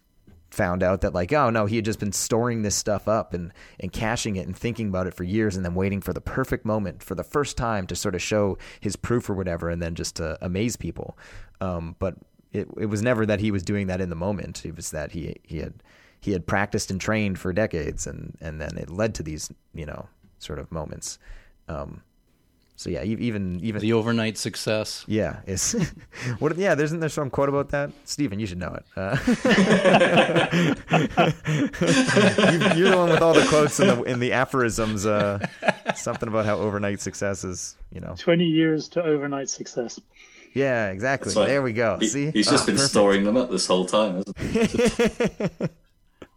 [0.55, 3.53] found out that like oh no he had just been storing this stuff up and
[3.81, 6.65] and caching it and thinking about it for years and then waiting for the perfect
[6.65, 9.95] moment for the first time to sort of show his proof or whatever and then
[9.95, 11.19] just to amaze people.
[11.61, 12.15] Um, but
[12.53, 14.65] it it was never that he was doing that in the moment.
[14.65, 15.75] It was that he he had
[16.21, 19.85] he had practiced and trained for decades and and then it led to these you
[19.85, 21.19] know sort of moments.
[21.69, 22.03] Um,
[22.77, 25.05] so yeah, even even the overnight success.
[25.07, 25.73] Yeah, is
[26.41, 26.57] what?
[26.57, 28.41] Yeah, there's there some quote about that, Stephen.
[28.41, 28.85] You should know it.
[28.97, 29.17] Uh,
[32.77, 35.07] you, are the one with all the quotes in the in the aphorisms.
[35.07, 35.39] Uh,
[35.95, 40.01] something about how overnight success is, you know, twenty years to overnight success.
[40.53, 41.33] Yeah, exactly.
[41.35, 41.47] Right.
[41.47, 41.99] There we go.
[42.01, 42.91] He, See, he's just oh, been perfect.
[42.91, 44.23] storing them up this whole time.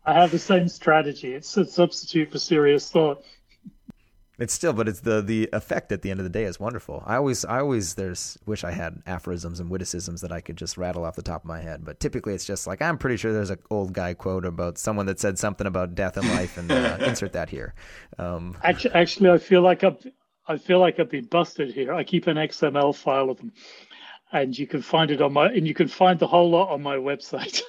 [0.05, 1.33] I have the same strategy.
[1.33, 3.23] It's a substitute for serious thought.
[4.39, 7.01] It's still, but it's the the effect at the end of the day is wonderful.
[7.07, 10.77] I always, I always, there's wish I had aphorisms and witticisms that I could just
[10.77, 11.83] rattle off the top of my head.
[11.83, 15.07] But typically, it's just like I'm pretty sure there's an old guy quote about someone
[15.07, 17.73] that said something about death and life, and uh, insert that here.
[18.19, 20.05] Um, actually, actually, I feel like I've,
[20.47, 21.91] I feel like I've been busted here.
[21.93, 23.51] I keep an XML file of them,
[24.31, 26.83] and you can find it on my, and you can find the whole lot on
[26.83, 27.63] my website.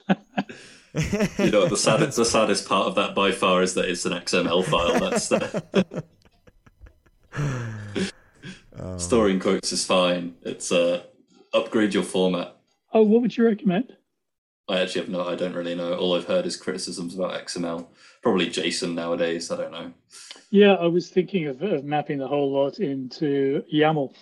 [1.38, 4.12] you know, the saddest, the saddest part of that by far is that it's an
[4.12, 5.00] XML file.
[5.00, 6.04] That's the.
[8.80, 10.36] Um, Storing quotes is fine.
[10.42, 11.02] It's uh,
[11.52, 12.56] upgrade your format.
[12.92, 13.96] Oh, what would you recommend?
[14.68, 15.26] I actually have no.
[15.26, 15.94] I don't really know.
[15.94, 17.86] All I've heard is criticisms about XML.
[18.22, 19.50] Probably JSON nowadays.
[19.50, 19.92] I don't know.
[20.50, 24.14] Yeah, I was thinking of, of mapping the whole lot into YAML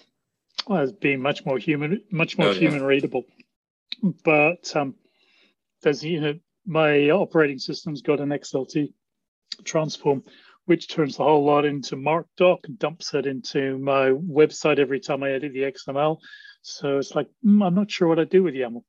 [0.70, 2.86] as being much more human, much more oh, human yeah.
[2.86, 3.24] readable.
[4.24, 4.94] But um,
[5.82, 8.92] there's you know my operating system's got an XLT
[9.64, 10.22] transform,
[10.66, 15.22] which turns the whole lot into markdoc and dumps it into my website every time
[15.22, 16.18] I edit the XML.
[16.62, 18.82] So it's like, mm, I'm not sure what I do with YAML.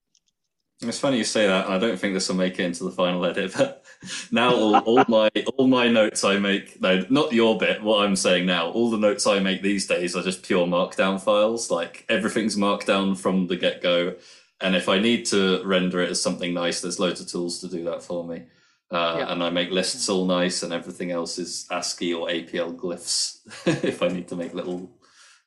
[0.82, 3.26] It's funny you say that, I don't think this will make it into the final
[3.26, 3.54] edit.
[3.58, 3.84] But
[4.32, 7.82] now all, all my all my notes I make, no, not your bit.
[7.82, 11.20] What I'm saying now, all the notes I make these days are just pure Markdown
[11.20, 11.72] files.
[11.72, 14.16] Like everything's Markdown from the get go.
[14.62, 17.68] And if I need to render it as something nice, there's loads of tools to
[17.68, 18.44] do that for me.
[18.90, 19.32] Uh, yeah.
[19.32, 23.40] And I make lists all nice, and everything else is ASCII or APL glyphs
[23.84, 24.90] if I need to make little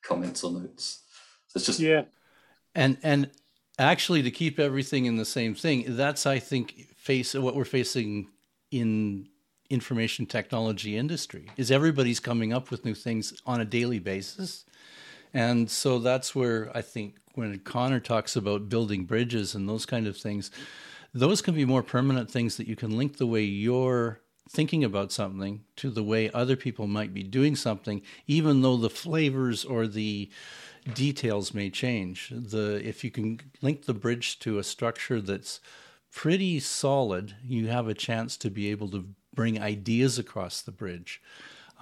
[0.02, 1.02] comments or notes.
[1.46, 2.02] So it's just yeah.
[2.74, 3.30] And and
[3.78, 8.28] actually, to keep everything in the same thing, that's I think face what we're facing
[8.70, 9.28] in
[9.70, 14.64] information technology industry is everybody's coming up with new things on a daily basis.
[15.32, 20.08] And so that's where I think when Connor talks about building bridges and those kind
[20.08, 20.50] of things,
[21.12, 25.12] those can be more permanent things that you can link the way you're thinking about
[25.12, 29.86] something to the way other people might be doing something, even though the flavors or
[29.86, 30.28] the
[30.94, 32.32] details may change.
[32.34, 35.60] The if you can link the bridge to a structure that's
[36.10, 41.22] pretty solid, you have a chance to be able to bring ideas across the bridge.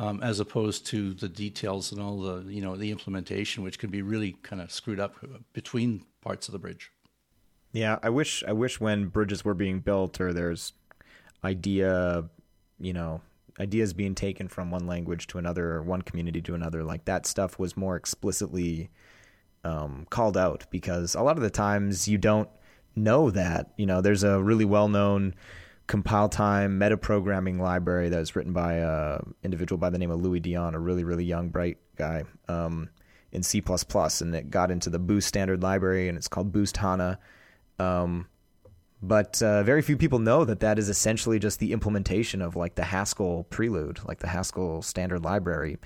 [0.00, 3.90] Um, as opposed to the details and all the you know the implementation, which can
[3.90, 5.16] be really kind of screwed up
[5.52, 6.92] between parts of the bridge.
[7.72, 10.72] Yeah, I wish I wish when bridges were being built or there's
[11.44, 12.24] idea,
[12.80, 13.20] you know,
[13.60, 17.26] ideas being taken from one language to another or one community to another, like that
[17.26, 18.90] stuff was more explicitly
[19.64, 22.48] um, called out because a lot of the times you don't
[22.96, 23.72] know that.
[23.76, 25.34] You know, there's a really well known
[25.86, 30.40] compile time metaprogramming library that was written by a individual by the name of Louis
[30.40, 32.24] Dionne, a really, really young, bright guy.
[32.48, 32.90] Um,
[33.30, 37.18] in C++, and it got into the Boost standard library, and it's called Boost HANA
[37.78, 38.26] um,
[39.00, 42.74] but uh, very few people know that that is essentially just the implementation of like
[42.74, 45.78] the Haskell prelude, like the Haskell standard library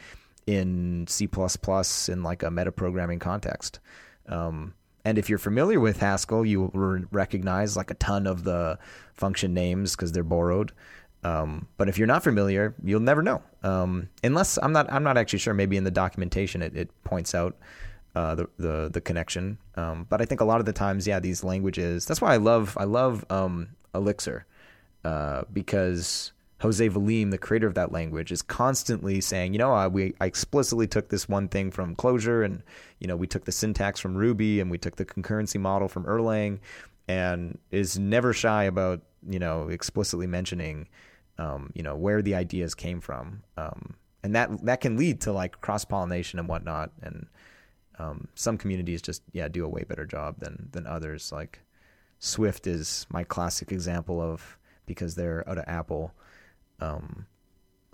[0.47, 3.81] in C++ in like a metaprogramming context.
[4.27, 4.75] Um,
[5.05, 8.79] and if you're familiar with Haskell, you will recognize like a ton of the
[9.15, 10.73] function names because they're borrowed.
[11.25, 13.43] Um, but if you're not familiar, you'll never know.
[13.63, 15.55] Um, unless I'm not, I'm not actually sure.
[15.55, 17.57] Maybe in the documentation it, it points out
[18.15, 19.59] uh, the, the the connection.
[19.77, 22.07] Um, but I think a lot of the times, yeah, these languages.
[22.07, 24.47] That's why I love I love um, Elixir
[25.05, 29.89] uh, because Jose Valim, the creator of that language, is constantly saying, you know, I,
[29.89, 32.63] we I explicitly took this one thing from Clojure, and
[33.01, 36.05] you know, we took the syntax from Ruby, and we took the concurrency model from
[36.05, 36.61] Erlang,
[37.09, 40.89] and is never shy about you know explicitly mentioning,
[41.39, 45.33] um, you know, where the ideas came from, um, and that that can lead to
[45.33, 47.27] like cross pollination and whatnot, and
[47.99, 51.33] um, some communities just yeah do a way better job than than others.
[51.33, 51.61] Like
[52.19, 56.13] Swift is my classic example of because they're out of Apple.
[56.81, 57.27] Um,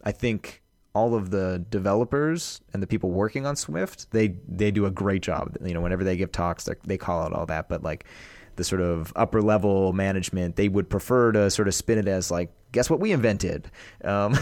[0.05, 0.63] I think
[0.95, 5.23] all of the developers and the people working on Swift they they do a great
[5.23, 5.57] job.
[5.65, 8.05] You know, whenever they give talks, they call out all that, but like
[8.59, 12.29] the sort of upper level management, they would prefer to sort of spin it as
[12.29, 13.71] like, guess what we invented?
[14.05, 14.35] Um,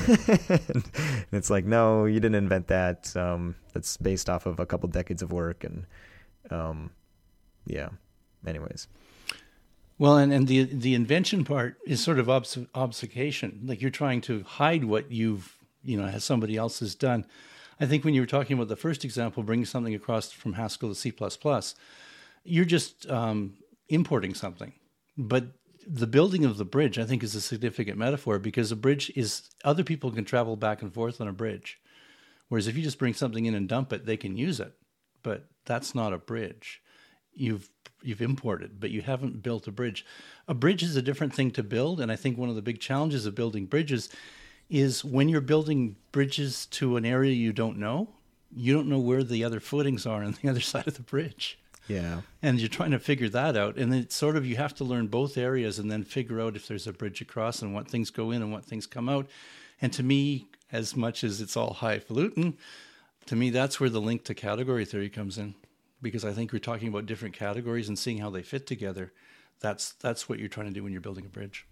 [0.49, 0.85] and
[1.33, 3.17] it's like, no, you didn't invent that.
[3.17, 5.87] Um, that's based off of a couple decades of work, and
[6.51, 6.91] um,
[7.67, 7.89] yeah.
[8.47, 8.89] Anyways.
[9.99, 13.63] Well, and, and the the invention part is sort of obs- obfuscation.
[13.65, 17.27] Like you're trying to hide what you've you know has somebody else has done.
[17.81, 20.89] I think when you were talking about the first example, bringing something across from Haskell
[20.89, 21.13] to C++,
[22.45, 23.59] you're just um,
[23.91, 24.73] importing something.
[25.19, 25.49] But
[25.87, 29.49] the building of the bridge, I think, is a significant metaphor because a bridge is
[29.65, 31.81] other people can travel back and forth on a bridge.
[32.49, 34.73] Whereas if you just bring something in and dump it, they can use it.
[35.23, 36.83] But that's not a bridge.
[37.33, 37.69] You've
[38.03, 40.05] you've imported, but you haven't built a bridge.
[40.47, 42.81] A bridge is a different thing to build, and I think one of the big
[42.81, 44.09] challenges of building bridges
[44.69, 48.09] is when you're building bridges to an area you don't know,
[48.55, 51.59] you don't know where the other footings are on the other side of the bridge.
[51.89, 52.23] Yeah.
[52.43, 53.77] And you're trying to figure that out.
[53.77, 56.67] And it's sort of you have to learn both areas and then figure out if
[56.67, 59.29] there's a bridge across and what things go in and what things come out.
[59.81, 62.57] And to me, as much as it's all highfalutin,
[63.27, 65.55] to me, that's where the link to category theory comes in.
[66.03, 69.13] Because I think we're talking about different categories and seeing how they fit together.
[69.61, 71.67] That's that's what you're trying to do when you're building a bridge.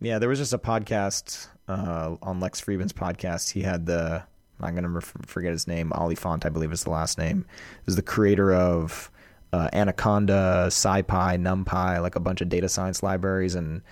[0.00, 3.52] Yeah, there was just a podcast uh, on Lex Fridman's podcast.
[3.52, 4.24] He had the
[4.60, 5.92] I'm going to forget his name.
[5.92, 7.44] Oliphant, I believe is the last name.
[7.86, 9.10] Is the creator of
[9.52, 13.82] uh, Anaconda, SciPy, NumPy, like a bunch of data science libraries and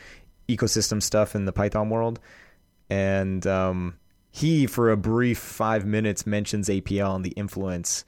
[0.49, 2.21] ecosystem stuff in the Python world.
[2.91, 3.99] And um,
[4.31, 8.05] he, for a brief five minutes, mentions APL and the influence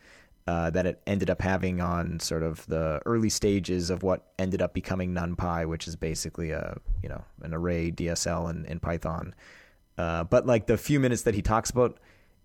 [0.47, 4.61] uh, that it ended up having on sort of the early stages of what ended
[4.61, 9.35] up becoming NumPy, which is basically a you know an array DSL in, in Python.
[9.97, 11.99] Uh, but like the few minutes that he talks about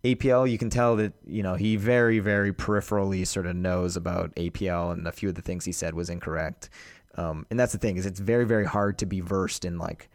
[0.04, 4.34] APL, you can tell that you know he very, very peripherally sort of knows about
[4.36, 6.70] APL, and a few of the things he said was incorrect.
[7.16, 10.10] Um, and that's the thing is it's very, very hard to be versed in like,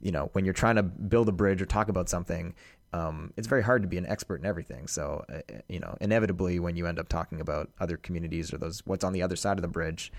[0.00, 2.54] you know, when you're trying to build a bridge or talk about something.
[2.92, 4.86] Um, it's very hard to be an expert in everything.
[4.86, 8.58] So, uh, uh, you know, inevitably, when you end up talking about other communities or
[8.58, 10.12] those what's on the other side of the bridge,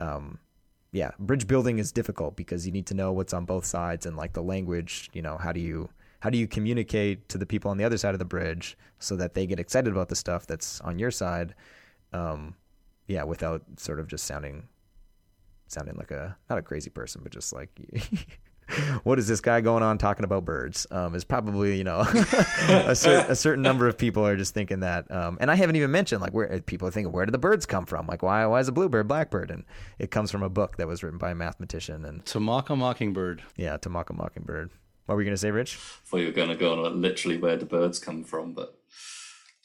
[0.00, 0.38] um,
[0.92, 4.16] yeah, bridge building is difficult because you need to know what's on both sides and
[4.16, 5.08] like the language.
[5.14, 5.88] You know, how do you
[6.20, 9.16] how do you communicate to the people on the other side of the bridge so
[9.16, 11.54] that they get excited about the stuff that's on your side
[12.12, 12.54] um,
[13.06, 14.68] yeah without sort of just sounding
[15.66, 17.70] sounding like a not a crazy person but just like
[19.02, 20.86] what is this guy going on talking about birds?
[20.90, 22.00] Um, is probably you know
[22.68, 25.76] a, cer- a, certain number of people are just thinking that um, and i haven't
[25.76, 28.06] even mentioned like where people are thinking where do the birds come from?
[28.06, 29.50] Like why why is a bluebird blackbird?
[29.50, 29.64] And
[29.98, 32.76] it comes from a book that was written by a mathematician and to mock a
[32.76, 33.42] mockingbird.
[33.56, 34.70] Yeah to mock a mockingbird
[35.08, 35.76] what were you going to say, Rich?
[35.76, 38.78] Thought you were going to go on literally where the birds come from, but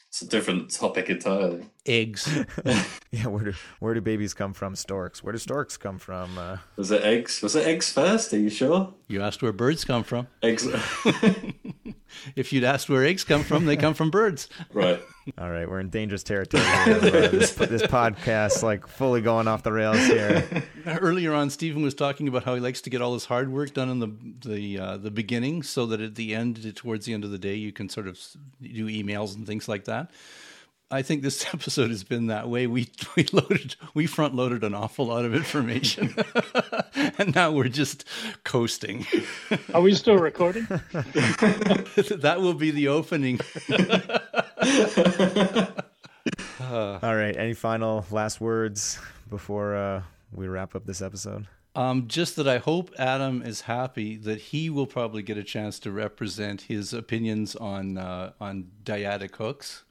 [0.07, 1.65] it's a different topic entirely.
[1.85, 2.29] Eggs.
[3.11, 4.75] yeah, where do where do babies come from?
[4.75, 5.23] Storks.
[5.23, 6.37] Where do storks come from?
[6.37, 6.57] Uh...
[6.77, 7.41] Was it eggs?
[7.41, 8.33] Was it eggs first?
[8.33, 8.93] Are you sure?
[9.07, 10.27] You asked where birds come from.
[10.41, 10.65] Eggs.
[12.35, 14.47] if you'd asked where eggs come from, they come from birds.
[14.71, 15.01] Right.
[15.37, 16.63] All right, we're in dangerous territory.
[16.63, 20.63] uh, this, this podcast, like fully going off the rails here.
[20.85, 23.73] Earlier on, Stephen was talking about how he likes to get all his hard work
[23.73, 27.23] done in the the uh, the beginning, so that at the end, towards the end
[27.23, 28.19] of the day, you can sort of
[28.61, 30.11] do emails and things like that.
[30.93, 32.67] I think this episode has been that way.
[32.67, 36.15] We we loaded we front loaded an awful lot of information,
[37.17, 38.05] and now we're just
[38.43, 39.07] coasting.
[39.73, 40.65] Are we still recording?
[40.91, 43.39] that will be the opening.
[46.61, 47.35] uh, All right.
[47.35, 48.99] Any final last words
[49.31, 51.47] before uh, we wrap up this episode?
[51.75, 55.79] Um, just that I hope Adam is happy that he will probably get a chance
[55.79, 59.85] to represent his opinions on uh, on dyadic hooks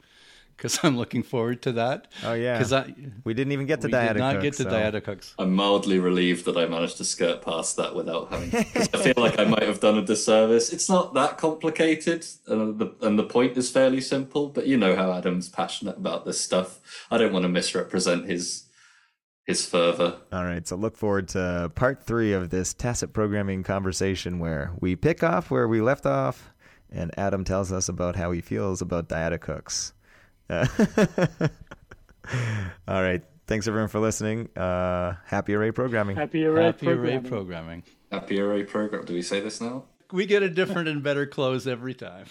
[0.57, 2.09] because I'm looking forward to that.
[2.25, 2.89] Oh yeah, because
[3.25, 4.71] we didn't even get to we Dieta did not Cook, get to so.
[4.71, 5.35] dyadic hooks.
[5.39, 8.51] I'm mildly relieved that I managed to skirt past that without having.
[8.73, 10.73] Cause I feel like I might have done a disservice.
[10.73, 14.49] It's not that complicated, and the and the point is fairly simple.
[14.49, 16.81] But you know how Adam's passionate about this stuff.
[17.11, 18.65] I don't want to misrepresent his
[19.45, 20.19] his fervor.
[20.33, 24.95] All right, so look forward to part three of this tacit programming conversation where we
[24.95, 26.53] pick off where we left off,
[26.91, 29.93] and Adam tells us about how he feels about dyadic hooks.
[30.53, 30.67] Uh,
[32.89, 34.49] all right, thanks everyone for listening.
[34.57, 36.17] Uh, happy array programming.
[36.17, 37.31] Happy array Happy array programming.
[37.31, 37.83] programming.
[38.11, 39.05] Happy array program.
[39.07, 39.85] Do we say this now?
[40.13, 42.27] We get a different and better close every time.